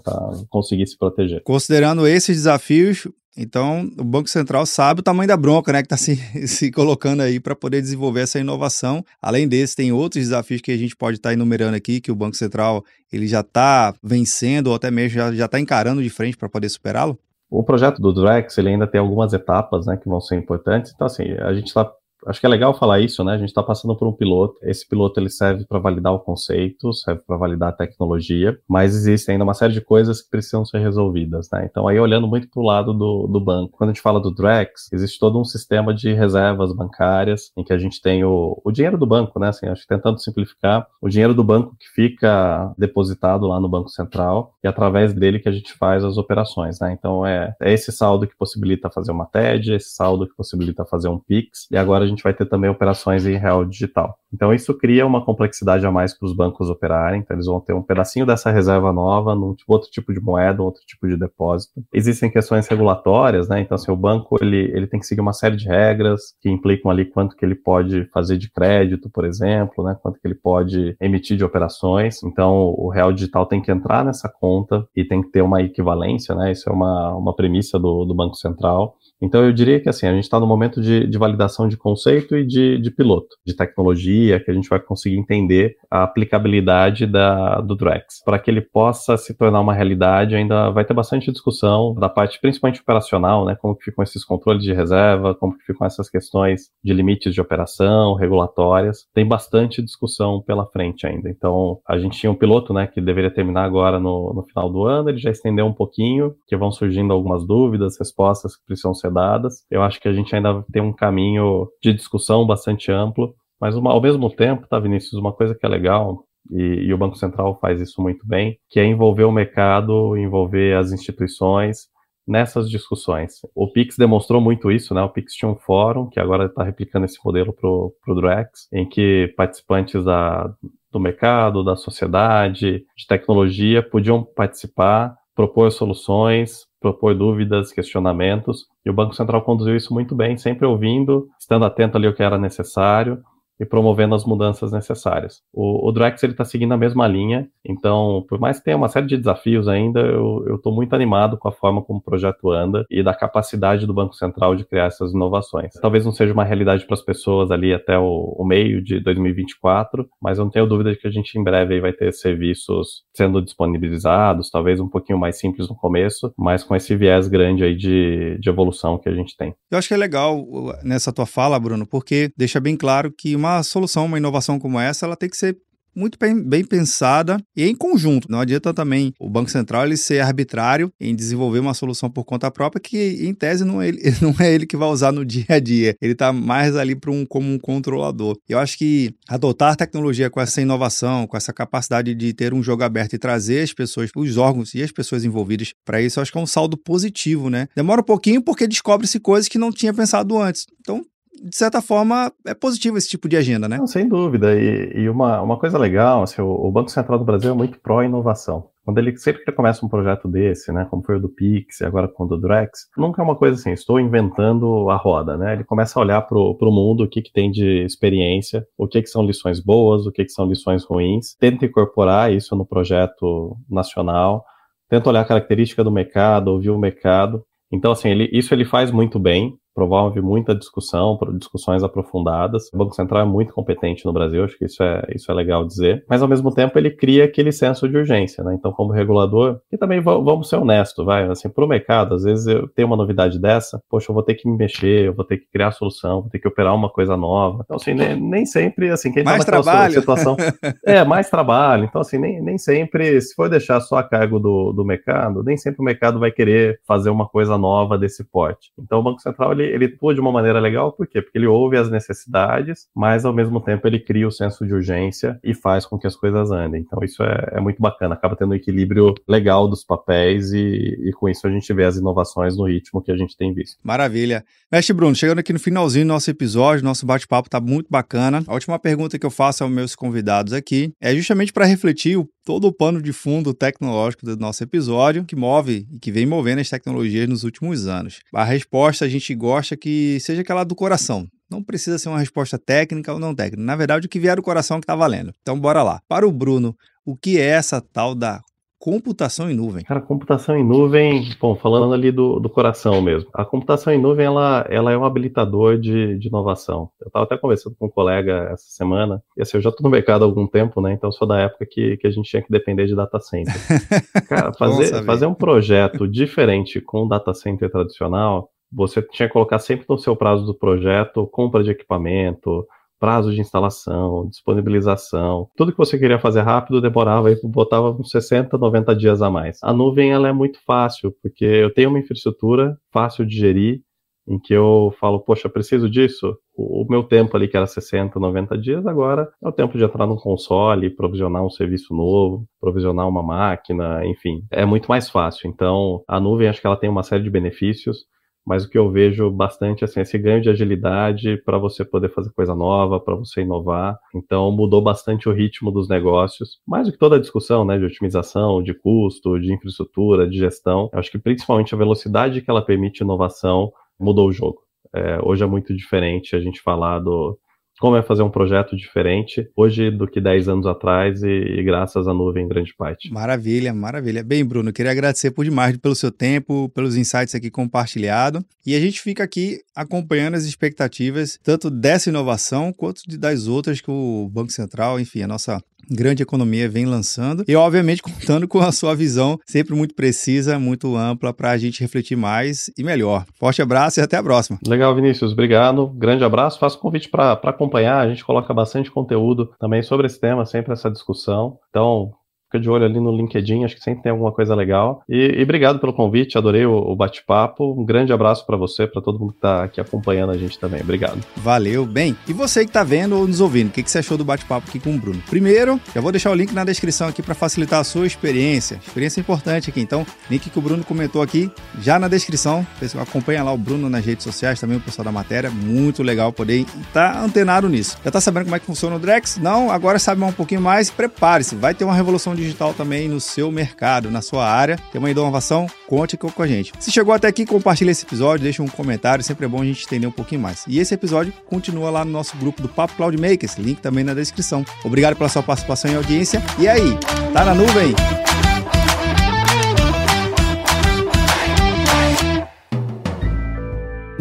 conseguir 0.48 0.86
se 0.86 0.98
proteger. 0.98 1.42
Considerando 1.42 2.06
esses 2.06 2.36
desafios, 2.36 3.06
Então, 3.36 3.90
o 3.98 4.04
Banco 4.04 4.30
Central 4.30 4.64
sabe 4.64 5.00
o 5.00 5.02
tamanho 5.02 5.28
da 5.28 5.36
bronca, 5.36 5.72
né, 5.72 5.82
que 5.82 5.86
está 5.86 5.96
se, 5.96 6.16
se 6.48 6.70
colocando 6.70 7.20
aí 7.20 7.38
para 7.38 7.54
poder 7.54 7.82
desenvolver 7.82 8.20
essa 8.20 8.38
inovação. 8.38 9.04
Além 9.20 9.46
desse, 9.46 9.76
tem 9.76 9.92
outros 9.92 10.24
desafios 10.24 10.60
que 10.60 10.72
a 10.72 10.76
gente 10.76 10.96
pode 10.96 11.18
estar 11.18 11.30
tá 11.30 11.32
enumerando 11.34 11.76
aqui, 11.76 12.00
que 12.00 12.10
o 12.10 12.16
Banco 12.16 12.36
Central 12.36 12.84
ele 13.12 13.26
já 13.26 13.40
está 13.40 13.94
vencendo 14.02 14.68
ou 14.68 14.74
até 14.74 14.90
mesmo 14.90 15.18
já 15.34 15.44
está 15.44 15.60
encarando 15.60 16.02
de 16.02 16.08
frente 16.10 16.36
para 16.36 16.48
poder 16.48 16.68
superá-lo? 16.68 17.18
O 17.50 17.62
projeto 17.62 18.00
do 18.00 18.12
Drex 18.12 18.58
ele 18.58 18.70
ainda 18.70 18.86
tem 18.86 19.00
algumas 19.00 19.32
etapas 19.32 19.86
né, 19.86 19.96
que 19.96 20.08
vão 20.08 20.20
ser 20.20 20.36
importantes. 20.36 20.92
Então, 20.94 21.06
assim, 21.06 21.24
a 21.40 21.52
gente 21.54 21.68
está 21.68 21.90
Acho 22.26 22.40
que 22.40 22.46
é 22.46 22.48
legal 22.48 22.74
falar 22.74 23.00
isso, 23.00 23.22
né? 23.22 23.34
A 23.34 23.38
gente 23.38 23.48
está 23.48 23.62
passando 23.62 23.96
por 23.96 24.08
um 24.08 24.12
piloto. 24.12 24.58
Esse 24.62 24.86
piloto 24.86 25.20
ele 25.20 25.30
serve 25.30 25.64
para 25.64 25.78
validar 25.78 26.12
o 26.12 26.18
conceito, 26.18 26.92
serve 26.92 27.22
para 27.26 27.36
validar 27.36 27.68
a 27.68 27.72
tecnologia, 27.72 28.58
mas 28.68 28.94
existe 28.94 29.30
ainda 29.30 29.44
uma 29.44 29.54
série 29.54 29.72
de 29.72 29.80
coisas 29.80 30.20
que 30.20 30.30
precisam 30.30 30.64
ser 30.64 30.78
resolvidas, 30.78 31.48
né? 31.52 31.66
Então 31.70 31.86
aí 31.86 31.98
olhando 31.98 32.26
muito 32.26 32.48
para 32.48 32.60
o 32.60 32.66
lado 32.66 32.92
do, 32.92 33.26
do 33.28 33.40
banco, 33.40 33.76
quando 33.76 33.90
a 33.90 33.92
gente 33.92 34.02
fala 34.02 34.20
do 34.20 34.34
Drex, 34.34 34.92
existe 34.92 35.18
todo 35.18 35.40
um 35.40 35.44
sistema 35.44 35.94
de 35.94 36.12
reservas 36.12 36.74
bancárias 36.74 37.52
em 37.56 37.62
que 37.62 37.72
a 37.72 37.78
gente 37.78 38.00
tem 38.02 38.24
o, 38.24 38.60
o 38.64 38.72
dinheiro 38.72 38.98
do 38.98 39.06
banco, 39.06 39.38
né? 39.38 39.48
Assim, 39.48 39.68
acho 39.68 39.82
que 39.82 39.88
tentando 39.88 40.18
simplificar, 40.20 40.86
o 41.00 41.08
dinheiro 41.08 41.34
do 41.34 41.44
banco 41.44 41.76
que 41.78 41.88
fica 41.94 42.74
depositado 42.76 43.46
lá 43.46 43.60
no 43.60 43.68
Banco 43.68 43.88
Central 43.88 44.54
e 44.64 44.68
através 44.68 45.14
dele 45.14 45.38
que 45.38 45.48
a 45.48 45.52
gente 45.52 45.72
faz 45.74 46.02
as 46.04 46.16
operações, 46.18 46.80
né? 46.80 46.92
Então 46.92 47.24
é, 47.24 47.54
é 47.60 47.72
esse 47.72 47.92
saldo 47.92 48.26
que 48.26 48.36
possibilita 48.36 48.90
fazer 48.90 49.12
uma 49.12 49.26
TED, 49.26 49.74
esse 49.74 49.90
saldo 49.90 50.26
que 50.26 50.34
possibilita 50.34 50.84
fazer 50.84 51.08
um 51.08 51.18
PIX, 51.18 51.68
e 51.70 51.76
agora 51.76 52.04
a 52.04 52.08
gente 52.08 52.15
gente 52.16 52.24
vai 52.24 52.34
ter 52.34 52.46
também 52.46 52.70
operações 52.70 53.26
em 53.26 53.36
real 53.36 53.64
digital. 53.64 54.18
Então, 54.32 54.52
isso 54.52 54.74
cria 54.74 55.06
uma 55.06 55.24
complexidade 55.24 55.86
a 55.86 55.90
mais 55.90 56.16
para 56.16 56.26
os 56.26 56.34
bancos 56.34 56.68
operarem. 56.68 57.20
Então, 57.20 57.34
eles 57.34 57.46
vão 57.46 57.60
ter 57.60 57.72
um 57.72 57.82
pedacinho 57.82 58.26
dessa 58.26 58.50
reserva 58.50 58.92
nova 58.92 59.34
num 59.34 59.54
tipo, 59.54 59.72
outro 59.72 59.90
tipo 59.90 60.12
de 60.12 60.20
moeda, 60.20 60.62
outro 60.62 60.82
tipo 60.86 61.08
de 61.08 61.16
depósito. 61.16 61.82
Existem 61.92 62.30
questões 62.30 62.66
regulatórias, 62.66 63.48
né? 63.48 63.60
Então, 63.60 63.76
assim, 63.76 63.90
o 63.90 63.96
banco 63.96 64.36
ele, 64.40 64.70
ele 64.74 64.86
tem 64.86 65.00
que 65.00 65.06
seguir 65.06 65.20
uma 65.20 65.32
série 65.32 65.56
de 65.56 65.66
regras 65.66 66.34
que 66.40 66.50
implicam 66.50 66.90
ali 66.90 67.04
quanto 67.04 67.36
que 67.36 67.44
ele 67.44 67.54
pode 67.54 68.04
fazer 68.12 68.36
de 68.36 68.50
crédito, 68.50 69.08
por 69.08 69.24
exemplo, 69.24 69.84
né? 69.84 69.96
Quanto 70.02 70.20
que 70.20 70.26
ele 70.26 70.34
pode 70.34 70.96
emitir 71.00 71.36
de 71.36 71.44
operações. 71.44 72.22
Então, 72.22 72.74
o 72.76 72.88
real 72.88 73.12
digital 73.12 73.46
tem 73.46 73.62
que 73.62 73.70
entrar 73.70 74.04
nessa 74.04 74.28
conta 74.28 74.86
e 74.94 75.04
tem 75.04 75.22
que 75.22 75.30
ter 75.30 75.42
uma 75.42 75.62
equivalência, 75.62 76.34
né? 76.34 76.52
Isso 76.52 76.68
é 76.68 76.72
uma, 76.72 77.14
uma 77.14 77.34
premissa 77.34 77.78
do, 77.78 78.04
do 78.04 78.14
Banco 78.14 78.34
Central. 78.34 78.96
Então 79.20 79.44
eu 79.44 79.52
diria 79.52 79.80
que 79.80 79.88
assim, 79.88 80.06
a 80.06 80.12
gente 80.12 80.24
está 80.24 80.38
no 80.38 80.46
momento 80.46 80.80
de, 80.80 81.06
de, 81.06 81.18
validação 81.18 81.68
de 81.68 81.76
conceito 81.76 82.36
e 82.36 82.46
de, 82.46 82.78
de, 82.78 82.90
piloto, 82.90 83.36
de 83.46 83.56
tecnologia, 83.56 84.38
que 84.40 84.50
a 84.50 84.54
gente 84.54 84.68
vai 84.68 84.78
conseguir 84.78 85.16
entender 85.16 85.76
a 85.90 86.02
aplicabilidade 86.02 87.06
da, 87.06 87.60
do 87.60 87.74
Drex. 87.74 88.22
Para 88.24 88.38
que 88.38 88.50
ele 88.50 88.60
possa 88.60 89.16
se 89.16 89.34
tornar 89.34 89.60
uma 89.60 89.74
realidade, 89.74 90.34
ainda 90.34 90.70
vai 90.70 90.84
ter 90.84 90.94
bastante 90.94 91.32
discussão 91.32 91.94
da 91.94 92.08
parte 92.08 92.40
principalmente 92.40 92.80
operacional, 92.80 93.44
né? 93.44 93.56
Como 93.60 93.74
que 93.76 93.84
ficam 93.84 94.02
esses 94.02 94.24
controles 94.24 94.62
de 94.62 94.72
reserva, 94.72 95.34
como 95.34 95.56
que 95.56 95.64
ficam 95.64 95.86
essas 95.86 96.10
questões 96.10 96.70
de 96.84 96.92
limites 96.92 97.34
de 97.34 97.40
operação, 97.40 98.14
regulatórias. 98.14 99.06
Tem 99.14 99.26
bastante 99.26 99.82
discussão 99.82 100.42
pela 100.42 100.66
frente 100.66 101.06
ainda. 101.06 101.30
Então, 101.30 101.78
a 101.88 101.98
gente 101.98 102.18
tinha 102.18 102.30
um 102.30 102.34
piloto, 102.34 102.74
né, 102.74 102.86
que 102.86 103.00
deveria 103.00 103.30
terminar 103.30 103.64
agora 103.64 103.98
no, 103.98 104.32
no 104.34 104.42
final 104.42 104.70
do 104.70 104.84
ano, 104.84 105.08
ele 105.08 105.18
já 105.18 105.30
estendeu 105.30 105.66
um 105.66 105.72
pouquinho, 105.72 106.34
que 106.46 106.56
vão 106.56 106.70
surgindo 106.70 107.12
algumas 107.12 107.46
dúvidas, 107.46 107.98
respostas 107.98 108.56
que 108.56 108.64
precisam 108.66 108.94
ser 108.94 109.05
dadas. 109.10 109.64
Eu 109.70 109.82
acho 109.82 110.00
que 110.00 110.08
a 110.08 110.12
gente 110.12 110.34
ainda 110.34 110.64
tem 110.72 110.82
um 110.82 110.92
caminho 110.92 111.68
de 111.82 111.92
discussão 111.92 112.46
bastante 112.46 112.90
amplo, 112.90 113.34
mas 113.60 113.76
uma, 113.76 113.92
ao 113.92 114.00
mesmo 114.00 114.28
tempo, 114.30 114.66
tá, 114.68 114.78
Vinícius, 114.78 115.14
uma 115.14 115.32
coisa 115.32 115.54
que 115.54 115.64
é 115.64 115.68
legal, 115.68 116.24
e, 116.50 116.86
e, 116.86 116.94
o 116.94 116.98
Banco 116.98 117.16
Central 117.16 117.58
faz 117.60 117.80
isso 117.80 118.00
muito 118.00 118.26
bem, 118.26 118.58
que 118.70 118.78
é 118.78 118.84
envolver 118.84 119.24
o 119.24 119.32
mercado, 119.32 120.16
envolver 120.16 120.76
as 120.76 120.92
instituições 120.92 121.88
nessas 122.26 122.68
discussões. 122.68 123.34
O 123.54 123.70
Pix 123.70 123.96
demonstrou 123.96 124.40
muito 124.40 124.70
isso, 124.70 124.92
né? 124.92 125.02
O 125.02 125.08
Pix 125.08 125.34
tinha 125.34 125.50
um 125.50 125.56
fórum 125.56 126.08
que 126.08 126.18
agora 126.18 126.46
está 126.46 126.64
replicando 126.64 127.04
esse 127.04 127.18
modelo 127.24 127.52
para 127.52 127.68
o 127.68 128.20
Drex, 128.20 128.68
em 128.72 128.88
que 128.88 129.32
participantes 129.36 130.04
da, 130.04 130.52
do 130.90 130.98
mercado, 130.98 131.62
da 131.62 131.76
sociedade, 131.76 132.84
de 132.96 133.06
tecnologia 133.06 133.82
podiam 133.82 134.24
participar, 134.24 135.16
propor 135.34 135.70
soluções, 135.70 136.66
propor 136.86 137.14
dúvidas, 137.14 137.72
questionamentos, 137.72 138.66
e 138.84 138.90
o 138.90 138.92
Banco 138.92 139.14
Central 139.14 139.42
conduziu 139.42 139.74
isso 139.74 139.92
muito 139.92 140.14
bem, 140.14 140.36
sempre 140.36 140.66
ouvindo, 140.66 141.28
estando 141.38 141.64
atento 141.64 141.96
ali 141.96 142.06
ao 142.06 142.12
que 142.12 142.22
era 142.22 142.38
necessário, 142.38 143.22
e 143.58 143.64
promovendo 143.64 144.14
as 144.14 144.24
mudanças 144.24 144.72
necessárias. 144.72 145.42
O, 145.52 145.88
o 145.88 145.92
Drex 145.92 146.22
está 146.22 146.44
seguindo 146.44 146.72
a 146.72 146.76
mesma 146.76 147.06
linha, 147.06 147.48
então, 147.64 148.24
por 148.28 148.38
mais 148.38 148.58
que 148.58 148.64
tenha 148.64 148.76
uma 148.76 148.88
série 148.88 149.06
de 149.06 149.16
desafios 149.16 149.68
ainda, 149.68 150.00
eu 150.00 150.56
estou 150.56 150.72
muito 150.72 150.94
animado 150.94 151.36
com 151.36 151.48
a 151.48 151.52
forma 151.52 151.82
como 151.82 151.98
o 151.98 152.02
projeto 152.02 152.50
anda 152.50 152.84
e 152.90 153.02
da 153.02 153.14
capacidade 153.14 153.86
do 153.86 153.94
Banco 153.94 154.14
Central 154.14 154.54
de 154.54 154.64
criar 154.64 154.86
essas 154.86 155.12
inovações. 155.12 155.72
Talvez 155.80 156.04
não 156.04 156.12
seja 156.12 156.32
uma 156.32 156.44
realidade 156.44 156.84
para 156.84 156.94
as 156.94 157.02
pessoas 157.02 157.50
ali 157.50 157.72
até 157.72 157.98
o, 157.98 158.34
o, 158.38 158.44
meio 158.44 158.82
de 158.82 159.00
2024, 159.00 160.08
mas 160.20 160.38
eu 160.38 160.44
não 160.44 160.50
tenho 160.50 160.66
dúvida 160.66 160.92
de 160.92 160.98
que 160.98 161.06
a 161.06 161.10
gente 161.10 161.38
em 161.38 161.42
breve 161.42 161.80
vai 161.80 161.92
ter 161.92 162.12
serviços 162.12 163.04
sendo 163.14 163.42
disponibilizados, 163.42 164.50
talvez 164.50 164.80
um 164.80 164.88
pouquinho 164.88 165.18
mais 165.18 165.38
simples 165.38 165.68
no 165.68 165.74
começo, 165.74 166.32
mas 166.36 166.62
com 166.62 166.76
esse 166.76 166.94
viés 166.94 167.28
grande 167.28 167.64
aí 167.64 167.74
de, 167.74 168.38
de 168.38 168.48
evolução 168.48 168.98
que 168.98 169.08
a 169.08 169.14
gente 169.14 169.36
tem. 169.36 169.54
Eu 169.70 169.78
acho 169.78 169.88
que 169.88 169.94
é 169.94 169.96
legal 169.96 170.44
nessa 170.82 171.12
tua 171.12 171.26
fala, 171.26 171.58
Bruno, 171.58 171.86
porque 171.86 172.30
deixa 172.36 172.60
bem 172.60 172.76
claro 172.76 173.12
que 173.16 173.34
uma 173.34 173.45
uma 173.46 173.62
solução, 173.62 174.06
uma 174.06 174.18
inovação 174.18 174.58
como 174.58 174.78
essa, 174.78 175.06
ela 175.06 175.16
tem 175.16 175.28
que 175.28 175.36
ser 175.36 175.56
muito 175.96 176.18
bem, 176.18 176.38
bem, 176.38 176.62
pensada 176.62 177.40
e 177.56 177.64
em 177.64 177.74
conjunto. 177.74 178.30
Não 178.30 178.40
adianta 178.40 178.74
também 178.74 179.14
o 179.18 179.30
Banco 179.30 179.50
Central 179.50 179.86
ele 179.86 179.96
ser 179.96 180.20
arbitrário 180.20 180.92
em 181.00 181.16
desenvolver 181.16 181.58
uma 181.58 181.72
solução 181.72 182.10
por 182.10 182.24
conta 182.24 182.50
própria 182.50 182.78
que, 182.78 183.26
em 183.26 183.32
tese, 183.32 183.64
não 183.64 183.80
é 183.80 183.88
ele, 183.88 184.00
não 184.20 184.34
é 184.38 184.52
ele 184.52 184.66
que 184.66 184.76
vai 184.76 184.88
usar 184.88 185.10
no 185.10 185.24
dia 185.24 185.46
a 185.48 185.58
dia. 185.58 185.96
Ele 186.00 186.12
está 186.12 186.32
mais 186.32 186.76
ali 186.76 186.96
um, 187.08 187.24
como 187.24 187.50
um 187.50 187.58
controlador. 187.58 188.36
Eu 188.46 188.58
acho 188.58 188.76
que 188.76 189.14
adotar 189.26 189.74
tecnologia 189.74 190.28
com 190.28 190.40
essa 190.40 190.60
inovação, 190.60 191.26
com 191.26 191.36
essa 191.36 191.52
capacidade 191.52 192.14
de 192.14 192.34
ter 192.34 192.52
um 192.52 192.62
jogo 192.62 192.82
aberto 192.82 193.14
e 193.14 193.18
trazer 193.18 193.62
as 193.62 193.72
pessoas, 193.72 194.10
os 194.14 194.36
órgãos 194.36 194.74
e 194.74 194.82
as 194.82 194.92
pessoas 194.92 195.24
envolvidas 195.24 195.72
para 195.84 196.02
isso, 196.02 196.18
eu 196.18 196.22
acho 196.22 196.30
que 196.30 196.38
é 196.38 196.40
um 196.40 196.46
saldo 196.46 196.76
positivo, 196.76 197.48
né? 197.48 197.68
Demora 197.74 198.02
um 198.02 198.04
pouquinho 198.04 198.42
porque 198.42 198.66
descobre-se 198.66 199.18
coisas 199.18 199.48
que 199.48 199.56
não 199.56 199.72
tinha 199.72 199.94
pensado 199.94 200.36
antes. 200.36 200.66
Então, 200.80 201.02
de 201.42 201.56
certa 201.56 201.82
forma, 201.82 202.32
é 202.46 202.54
positivo 202.54 202.96
esse 202.96 203.08
tipo 203.08 203.28
de 203.28 203.36
agenda, 203.36 203.68
né? 203.68 203.78
Não, 203.78 203.86
sem 203.86 204.08
dúvida. 204.08 204.54
E, 204.58 205.02
e 205.02 205.08
uma, 205.08 205.40
uma 205.42 205.58
coisa 205.58 205.78
legal, 205.78 206.22
assim, 206.22 206.40
o, 206.40 206.70
Banco 206.70 206.90
Central 206.90 207.18
do 207.18 207.24
Brasil 207.24 207.50
é 207.50 207.54
muito 207.54 207.78
pró-inovação. 207.80 208.68
Quando 208.84 208.98
ele 208.98 209.16
sempre 209.16 209.42
que 209.42 209.50
ele 209.50 209.56
começa 209.56 209.84
um 209.84 209.88
projeto 209.88 210.28
desse, 210.28 210.72
né, 210.72 210.86
como 210.88 211.02
foi 211.02 211.16
o 211.16 211.20
do 211.20 211.28
Pix 211.28 211.80
e 211.80 211.84
agora 211.84 212.06
com 212.06 212.24
o 212.24 212.26
do 212.28 212.40
Drex, 212.40 212.88
nunca 212.96 213.20
é 213.20 213.24
uma 213.24 213.34
coisa 213.34 213.56
assim, 213.56 213.72
estou 213.72 213.98
inventando 213.98 214.88
a 214.90 214.96
roda, 214.96 215.36
né? 215.36 215.54
Ele 215.54 215.64
começa 215.64 215.98
a 215.98 216.02
olhar 216.02 216.22
para 216.22 216.38
o 216.38 216.56
mundo, 216.70 217.02
o 217.04 217.08
que, 217.08 217.20
que 217.20 217.32
tem 217.32 217.50
de 217.50 217.84
experiência, 217.84 218.64
o 218.78 218.86
que, 218.86 219.02
que 219.02 219.08
são 219.08 219.26
lições 219.26 219.60
boas, 219.60 220.06
o 220.06 220.12
que, 220.12 220.24
que 220.24 220.32
são 220.32 220.46
lições 220.46 220.84
ruins, 220.84 221.34
tenta 221.38 221.66
incorporar 221.66 222.32
isso 222.32 222.54
no 222.54 222.64
projeto 222.64 223.56
nacional, 223.68 224.44
tenta 224.88 225.08
olhar 225.08 225.22
a 225.22 225.26
característica 225.26 225.82
do 225.82 225.90
mercado, 225.90 226.48
ouvir 226.48 226.70
o 226.70 226.78
mercado. 226.78 227.44
Então, 227.72 227.90
assim, 227.90 228.08
ele, 228.08 228.30
isso 228.32 228.54
ele 228.54 228.64
faz 228.64 228.92
muito 228.92 229.18
bem 229.18 229.58
promove 229.76 230.22
muita 230.22 230.54
discussão, 230.54 231.18
discussões 231.34 231.84
aprofundadas. 231.84 232.70
O 232.72 232.78
Banco 232.78 232.94
Central 232.94 233.20
é 233.20 233.24
muito 233.26 233.52
competente 233.52 234.06
no 234.06 234.12
Brasil, 234.12 234.42
acho 234.42 234.56
que 234.56 234.64
isso 234.64 234.82
é, 234.82 235.02
isso 235.14 235.30
é 235.30 235.34
legal 235.34 235.66
dizer. 235.66 236.02
Mas, 236.08 236.22
ao 236.22 236.28
mesmo 236.28 236.50
tempo, 236.50 236.78
ele 236.78 236.90
cria 236.90 237.26
aquele 237.26 237.52
senso 237.52 237.86
de 237.86 237.94
urgência, 237.94 238.42
né? 238.42 238.54
Então, 238.54 238.72
como 238.72 238.90
regulador, 238.90 239.60
e 239.70 239.76
também 239.76 240.00
vamos 240.00 240.48
ser 240.48 240.56
honestos, 240.56 241.04
vai, 241.04 241.28
assim, 241.28 241.50
para 241.50 241.62
o 241.62 241.68
mercado, 241.68 242.14
às 242.14 242.22
vezes 242.22 242.46
eu 242.46 242.66
tenho 242.68 242.88
uma 242.88 242.96
novidade 242.96 243.38
dessa, 243.38 243.78
poxa, 243.90 244.10
eu 244.10 244.14
vou 244.14 244.22
ter 244.22 244.34
que 244.34 244.48
me 244.48 244.56
mexer, 244.56 245.06
eu 245.08 245.14
vou 245.14 245.24
ter 245.24 245.36
que 245.36 245.46
criar 245.52 245.72
solução, 245.72 246.22
vou 246.22 246.30
ter 246.30 246.38
que 246.38 246.48
operar 246.48 246.74
uma 246.74 246.88
coisa 246.88 247.14
nova. 247.14 247.62
Então, 247.62 247.76
assim, 247.76 247.92
nem, 247.92 248.18
nem 248.18 248.46
sempre, 248.46 248.88
assim, 248.88 249.12
quem 249.12 249.20
está 249.20 249.36
naquela 249.36 249.62
trabalho. 249.62 249.92
situação... 249.92 250.36
é, 250.86 251.04
mais 251.04 251.28
trabalho. 251.28 251.84
Então, 251.84 252.00
assim, 252.00 252.16
nem, 252.18 252.40
nem 252.40 252.56
sempre, 252.56 253.20
se 253.20 253.34
for 253.34 253.50
deixar 253.50 253.80
só 253.80 253.96
a 253.96 254.02
cargo 254.02 254.38
do, 254.38 254.72
do 254.72 254.84
mercado, 254.86 255.42
nem 255.44 255.58
sempre 255.58 255.82
o 255.82 255.84
mercado 255.84 256.18
vai 256.18 256.30
querer 256.30 256.80
fazer 256.86 257.10
uma 257.10 257.28
coisa 257.28 257.58
nova 257.58 257.98
desse 257.98 258.24
porte. 258.24 258.72
Então, 258.78 259.00
o 259.00 259.02
Banco 259.02 259.20
Central, 259.20 259.52
ele 259.52 259.65
ele 259.66 259.86
atua 259.86 260.14
de 260.14 260.20
uma 260.20 260.32
maneira 260.32 260.60
legal, 260.60 260.92
por 260.92 261.06
quê? 261.06 261.20
Porque 261.22 261.38
ele 261.38 261.46
ouve 261.46 261.76
as 261.76 261.90
necessidades, 261.90 262.86
mas 262.94 263.24
ao 263.24 263.32
mesmo 263.32 263.60
tempo 263.60 263.86
ele 263.86 263.98
cria 263.98 264.26
o 264.26 264.30
senso 264.30 264.66
de 264.66 264.74
urgência 264.74 265.38
e 265.42 265.54
faz 265.54 265.84
com 265.86 265.98
que 265.98 266.06
as 266.06 266.16
coisas 266.16 266.50
andem. 266.50 266.80
Então 266.80 267.02
isso 267.02 267.22
é, 267.22 267.52
é 267.52 267.60
muito 267.60 267.80
bacana, 267.80 268.14
acaba 268.14 268.36
tendo 268.36 268.50
um 268.50 268.54
equilíbrio 268.54 269.14
legal 269.28 269.68
dos 269.68 269.84
papéis 269.84 270.52
e, 270.52 271.08
e, 271.08 271.12
com 271.12 271.28
isso 271.28 271.46
a 271.46 271.50
gente 271.50 271.72
vê 271.72 271.84
as 271.84 271.96
inovações 271.96 272.56
no 272.56 272.66
ritmo 272.66 273.02
que 273.02 273.10
a 273.10 273.16
gente 273.16 273.36
tem 273.36 273.52
visto. 273.52 273.78
Maravilha. 273.82 274.44
Mestre 274.70 274.94
Bruno, 274.94 275.14
chegando 275.14 275.38
aqui 275.38 275.52
no 275.52 275.58
finalzinho 275.58 276.04
do 276.04 276.08
nosso 276.08 276.30
episódio, 276.30 276.84
nosso 276.84 277.06
bate-papo 277.06 277.48
está 277.48 277.60
muito 277.60 277.88
bacana. 277.90 278.42
A 278.46 278.54
última 278.54 278.78
pergunta 278.78 279.18
que 279.18 279.26
eu 279.26 279.30
faço 279.30 279.64
aos 279.64 279.72
meus 279.72 279.94
convidados 279.94 280.52
aqui 280.52 280.92
é 281.00 281.14
justamente 281.14 281.52
para 281.52 281.64
refletir 281.64 282.16
o 282.16 282.28
todo 282.46 282.68
o 282.68 282.72
pano 282.72 283.02
de 283.02 283.12
fundo 283.12 283.52
tecnológico 283.52 284.24
do 284.24 284.36
nosso 284.36 284.62
episódio, 284.62 285.24
que 285.24 285.34
move 285.34 285.84
e 285.90 285.98
que 285.98 286.12
vem 286.12 286.24
movendo 286.24 286.60
as 286.60 286.70
tecnologias 286.70 287.28
nos 287.28 287.42
últimos 287.42 287.88
anos. 287.88 288.20
A 288.32 288.44
resposta 288.44 289.04
a 289.04 289.08
gente 289.08 289.34
gosta 289.34 289.55
que 289.76 290.18
seja 290.20 290.42
aquela 290.42 290.64
do 290.64 290.74
coração. 290.74 291.26
Não 291.48 291.62
precisa 291.62 291.98
ser 291.98 292.08
uma 292.08 292.18
resposta 292.18 292.58
técnica 292.58 293.12
ou 293.12 293.20
não 293.20 293.34
técnica. 293.34 293.62
Na 293.62 293.76
verdade, 293.76 294.06
o 294.06 294.10
que 294.10 294.18
vier 294.18 294.36
do 294.36 294.42
coração 294.42 294.76
é 294.76 294.80
que 294.80 294.84
está 294.84 294.96
valendo. 294.96 295.32
Então, 295.40 295.58
bora 295.58 295.82
lá. 295.82 296.00
Para 296.08 296.26
o 296.26 296.32
Bruno, 296.32 296.76
o 297.04 297.16
que 297.16 297.38
é 297.38 297.46
essa 297.46 297.80
tal 297.80 298.14
da 298.14 298.42
computação 298.78 299.50
em 299.50 299.54
nuvem? 299.54 299.84
Cara, 299.84 300.00
computação 300.00 300.56
em 300.56 300.64
nuvem, 300.64 301.28
bom, 301.40 301.56
falando 301.56 301.92
ali 301.92 302.12
do, 302.12 302.38
do 302.38 302.48
coração 302.48 303.00
mesmo. 303.02 303.28
A 303.32 303.44
computação 303.44 303.92
em 303.92 304.00
nuvem, 304.00 304.26
ela, 304.26 304.64
ela 304.68 304.92
é 304.92 304.98
um 304.98 305.04
habilitador 305.04 305.78
de, 305.78 306.18
de 306.18 306.28
inovação. 306.28 306.90
Eu 307.00 307.08
estava 307.08 307.24
até 307.24 307.36
conversando 307.36 307.74
com 307.76 307.86
um 307.86 307.90
colega 307.90 308.48
essa 308.52 308.68
semana, 308.68 309.22
e 309.36 309.42
assim, 309.42 309.56
eu 309.56 309.60
já 309.60 309.70
estou 309.70 309.82
no 309.84 309.90
mercado 309.90 310.22
há 310.22 310.24
algum 310.24 310.46
tempo, 310.46 310.80
né? 310.80 310.92
Então 310.92 311.10
sou 311.10 311.26
da 311.26 311.40
época 311.40 311.66
que, 311.68 311.96
que 311.96 312.06
a 312.06 312.10
gente 312.10 312.30
tinha 312.30 312.42
que 312.42 312.50
depender 312.50 312.86
de 312.86 312.94
data 312.94 313.18
center. 313.18 313.54
Cara, 314.28 314.52
fazer, 314.52 315.04
fazer 315.04 315.26
um 315.26 315.34
projeto 315.34 316.06
diferente 316.06 316.80
com 316.80 317.08
data 317.08 317.34
center 317.34 317.70
tradicional, 317.70 318.50
você 318.72 319.02
tinha 319.02 319.28
que 319.28 319.32
colocar 319.32 319.58
sempre 319.58 319.86
no 319.88 319.98
seu 319.98 320.16
prazo 320.16 320.44
do 320.44 320.54
projeto 320.54 321.26
compra 321.26 321.62
de 321.62 321.70
equipamento, 321.70 322.66
prazo 322.98 323.32
de 323.32 323.40
instalação, 323.40 324.26
disponibilização, 324.28 325.48
tudo 325.56 325.72
que 325.72 325.78
você 325.78 325.98
queria 325.98 326.18
fazer 326.18 326.40
rápido 326.40 326.80
demorava 326.80 327.30
e 327.30 327.38
botava 327.42 327.90
uns 327.90 328.10
60, 328.10 328.56
90 328.56 328.96
dias 328.96 329.22
a 329.22 329.30
mais. 329.30 329.58
A 329.62 329.72
nuvem 329.72 330.12
ela 330.12 330.28
é 330.28 330.32
muito 330.32 330.58
fácil, 330.64 331.14
porque 331.22 331.44
eu 331.44 331.72
tenho 331.72 331.90
uma 331.90 331.98
infraestrutura 331.98 332.76
fácil 332.92 333.26
de 333.26 333.36
gerir, 333.36 333.80
em 334.28 334.40
que 334.40 334.52
eu 334.52 334.92
falo, 334.98 335.20
poxa, 335.20 335.48
preciso 335.48 335.88
disso. 335.88 336.36
O, 336.52 336.84
meu 336.88 337.04
tempo 337.04 337.36
ali, 337.36 337.46
que 337.46 337.56
era 337.56 337.66
60, 337.66 338.18
90 338.18 338.58
dias, 338.58 338.84
agora 338.84 339.30
é 339.40 339.48
o 339.48 339.52
tempo 339.52 339.78
de 339.78 339.84
entrar 339.84 340.04
num 340.04 340.16
console, 340.16 340.90
provisionar 340.90 341.44
um 341.44 341.50
serviço 341.50 341.94
novo, 341.94 342.44
provisionar 342.60 343.08
uma 343.08 343.22
máquina, 343.22 344.04
enfim. 344.04 344.42
É 344.50 344.64
muito 344.64 344.88
mais 344.88 345.08
fácil. 345.08 345.48
Então, 345.48 346.02
a 346.08 346.18
nuvem, 346.18 346.48
acho 346.48 346.60
que 346.60 346.66
ela 346.66 346.76
tem 346.76 346.90
uma 346.90 347.04
série 347.04 347.22
de 347.22 347.30
benefícios 347.30 347.98
mas 348.46 348.64
o 348.64 348.70
que 348.70 348.78
eu 348.78 348.90
vejo 348.90 349.28
bastante 349.30 349.84
assim, 349.84 350.00
esse 350.00 350.16
ganho 350.16 350.40
de 350.40 350.48
agilidade 350.48 351.36
para 351.44 351.58
você 351.58 351.84
poder 351.84 352.10
fazer 352.10 352.30
coisa 352.30 352.54
nova, 352.54 353.00
para 353.00 353.16
você 353.16 353.42
inovar. 353.42 353.98
Então 354.14 354.50
mudou 354.52 354.80
bastante 354.80 355.28
o 355.28 355.32
ritmo 355.32 355.72
dos 355.72 355.88
negócios. 355.88 356.60
Mais 356.66 356.86
do 356.86 356.92
que 356.92 356.98
toda 356.98 357.16
a 357.16 357.20
discussão, 357.20 357.64
né, 357.64 357.76
de 357.76 357.84
otimização, 357.84 358.62
de 358.62 358.72
custo, 358.72 359.40
de 359.40 359.52
infraestrutura, 359.52 360.28
de 360.28 360.38
gestão, 360.38 360.88
eu 360.92 360.98
acho 361.00 361.10
que 361.10 361.18
principalmente 361.18 361.74
a 361.74 361.78
velocidade 361.78 362.40
que 362.40 362.50
ela 362.50 362.64
permite 362.64 363.02
inovação 363.02 363.72
mudou 363.98 364.28
o 364.28 364.32
jogo. 364.32 364.60
É, 364.94 365.18
hoje 365.22 365.42
é 365.42 365.46
muito 365.46 365.74
diferente 365.74 366.36
a 366.36 366.40
gente 366.40 366.60
falar 366.62 367.00
do, 367.00 367.36
como 367.80 367.96
é 367.96 368.02
fazer 368.02 368.22
um 368.22 368.30
projeto 368.30 368.76
diferente 368.76 369.48
hoje 369.56 369.90
do 369.90 370.06
que 370.06 370.20
10 370.20 370.48
anos 370.48 370.66
atrás 370.66 371.22
e, 371.22 371.28
e, 371.28 371.62
graças 371.62 372.08
à 372.08 372.14
nuvem 372.14 372.44
em 372.44 372.48
grande 372.48 372.74
parte. 372.74 373.12
Maravilha, 373.12 373.72
maravilha. 373.74 374.22
Bem, 374.22 374.44
Bruno, 374.44 374.72
queria 374.72 374.92
agradecer 374.92 375.30
por 375.30 375.44
demais 375.44 375.76
pelo 375.76 375.94
seu 375.94 376.10
tempo, 376.10 376.68
pelos 376.70 376.96
insights 376.96 377.34
aqui 377.34 377.50
compartilhado. 377.50 378.44
E 378.66 378.74
a 378.74 378.80
gente 378.80 379.00
fica 379.00 379.22
aqui 379.22 379.58
acompanhando 379.74 380.34
as 380.34 380.44
expectativas 380.44 381.38
tanto 381.42 381.70
dessa 381.70 382.08
inovação 382.08 382.72
quanto 382.72 383.02
de, 383.06 383.18
das 383.18 383.46
outras 383.46 383.80
que 383.80 383.90
o 383.90 384.28
Banco 384.32 384.52
Central, 384.52 384.98
enfim, 384.98 385.22
a 385.22 385.28
nossa 385.28 385.60
grande 385.90 386.22
economia 386.22 386.68
vem 386.68 386.84
lançando 386.84 387.44
e, 387.46 387.54
obviamente, 387.54 388.02
contando 388.02 388.48
com 388.48 388.60
a 388.60 388.72
sua 388.72 388.94
visão 388.94 389.38
sempre 389.46 389.74
muito 389.74 389.94
precisa, 389.94 390.58
muito 390.58 390.96
ampla 390.96 391.32
para 391.32 391.50
a 391.50 391.58
gente 391.58 391.80
refletir 391.80 392.16
mais 392.16 392.70
e 392.76 392.82
melhor. 392.82 393.24
Forte 393.38 393.62
abraço 393.62 394.00
e 394.00 394.02
até 394.02 394.16
a 394.16 394.22
próxima. 394.22 394.58
Legal, 394.66 394.94
Vinícius. 394.94 395.32
Obrigado. 395.32 395.86
Grande 395.88 396.24
abraço. 396.24 396.58
Faço 396.58 396.78
convite 396.78 397.08
para 397.08 397.52
acompanhar. 397.66 397.98
A 397.98 398.08
gente 398.08 398.24
coloca 398.24 398.52
bastante 398.54 398.90
conteúdo 398.90 399.54
também 399.58 399.82
sobre 399.82 400.06
esse 400.06 400.20
tema, 400.20 400.46
sempre 400.46 400.72
essa 400.72 400.90
discussão. 400.90 401.58
Então, 401.68 402.12
Fica 402.56 402.60
de 402.60 402.70
olho 402.70 402.84
ali 402.84 402.98
no 402.98 403.14
LinkedIn, 403.14 403.64
acho 403.64 403.74
que 403.74 403.82
sempre 403.82 404.02
tem 404.02 404.10
alguma 404.10 404.32
coisa 404.32 404.54
legal. 404.54 405.02
E, 405.08 405.36
e 405.38 405.42
obrigado 405.42 405.78
pelo 405.78 405.92
convite, 405.92 406.38
adorei 406.38 406.64
o, 406.64 406.74
o 406.74 406.96
bate-papo. 406.96 407.74
Um 407.78 407.84
grande 407.84 408.12
abraço 408.12 408.46
para 408.46 408.56
você, 408.56 408.86
para 408.86 409.02
todo 409.02 409.18
mundo 409.18 409.32
que 409.32 409.38
está 409.38 409.64
aqui 409.64 409.80
acompanhando 409.80 410.30
a 410.30 410.36
gente 410.36 410.58
também. 410.58 410.80
Obrigado. 410.80 411.18
Valeu, 411.36 411.84
bem. 411.84 412.16
E 412.26 412.32
você 412.32 412.60
que 412.60 412.70
está 412.70 412.82
vendo 412.82 413.16
ou 413.16 413.26
nos 413.26 413.40
ouvindo, 413.40 413.68
o 413.68 413.70
que, 413.70 413.82
que 413.82 413.90
você 413.90 413.98
achou 413.98 414.16
do 414.16 414.24
bate-papo 414.24 414.68
aqui 414.68 414.80
com 414.80 414.94
o 414.94 414.98
Bruno? 414.98 415.22
Primeiro, 415.28 415.80
já 415.94 416.00
vou 416.00 416.10
deixar 416.10 416.30
o 416.30 416.34
link 416.34 416.52
na 416.52 416.64
descrição 416.64 417.08
aqui 417.08 417.22
para 417.22 417.34
facilitar 417.34 417.80
a 417.80 417.84
sua 417.84 418.06
experiência. 418.06 418.80
Experiência 418.86 419.20
importante 419.20 419.70
aqui. 419.70 419.80
Então, 419.80 420.06
link 420.30 420.48
que 420.48 420.58
o 420.58 420.62
Bruno 420.62 420.84
comentou 420.84 421.22
aqui, 421.22 421.50
já 421.80 421.98
na 421.98 422.08
descrição. 422.08 422.66
Acompanha 423.00 423.42
lá 423.42 423.52
o 423.52 423.58
Bruno 423.58 423.90
nas 423.90 424.04
redes 424.04 424.24
sociais, 424.24 424.60
também 424.60 424.78
o 424.78 424.80
pessoal 424.80 425.04
da 425.04 425.12
matéria. 425.12 425.50
Muito 425.50 426.02
legal 426.02 426.32
poder 426.32 426.60
estar 426.60 427.12
tá 427.12 427.20
antenado 427.20 427.68
nisso. 427.68 427.98
Já 428.02 428.08
está 428.08 428.20
sabendo 428.20 428.44
como 428.44 428.56
é 428.56 428.60
que 428.60 428.66
funciona 428.66 428.96
o 428.96 428.98
Drex? 428.98 429.38
Não? 429.38 429.70
Agora 429.70 429.98
sabe 429.98 430.22
um 430.22 430.32
pouquinho 430.32 430.60
mais? 430.60 430.90
Prepare-se. 430.90 431.54
Vai 431.54 431.74
ter 431.74 431.84
uma 431.84 431.94
revolução 431.94 432.34
digital 432.46 432.72
também 432.72 433.08
no 433.08 433.20
seu 433.20 433.50
mercado, 433.50 434.10
na 434.10 434.22
sua 434.22 434.48
área. 434.48 434.78
Tem 434.90 434.98
uma 434.98 435.10
inovação? 435.10 435.66
Conte 435.86 436.16
com 436.16 436.42
a 436.42 436.46
gente. 436.46 436.72
Se 436.78 436.90
chegou 436.90 437.12
até 437.12 437.28
aqui, 437.28 437.44
compartilhe 437.44 437.90
esse 437.90 438.04
episódio, 438.04 438.44
deixa 438.44 438.62
um 438.62 438.68
comentário, 438.68 439.22
sempre 439.22 439.46
é 439.46 439.48
bom 439.48 439.62
a 439.62 439.64
gente 439.64 439.84
entender 439.84 440.06
um 440.06 440.12
pouquinho 440.12 440.40
mais. 440.40 440.64
E 440.66 440.78
esse 440.78 440.94
episódio 440.94 441.32
continua 441.46 441.90
lá 441.90 442.04
no 442.04 442.10
nosso 442.10 442.36
grupo 442.36 442.62
do 442.62 442.68
Papo 442.68 442.94
Cloud 442.94 443.16
Makers, 443.16 443.56
link 443.58 443.80
também 443.80 444.04
na 444.04 444.14
descrição. 444.14 444.64
Obrigado 444.84 445.16
pela 445.16 445.28
sua 445.28 445.42
participação 445.42 445.90
e 445.90 445.96
audiência. 445.96 446.42
E 446.58 446.68
aí, 446.68 446.98
tá 447.32 447.44
na 447.44 447.54
nuvem? 447.54 447.94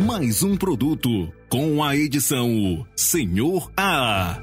Mais 0.06 0.44
um 0.44 0.56
produto 0.56 1.32
com 1.50 1.84
a 1.84 1.96
edição 1.96 2.86
Senhor 2.96 3.72
A. 3.76 4.42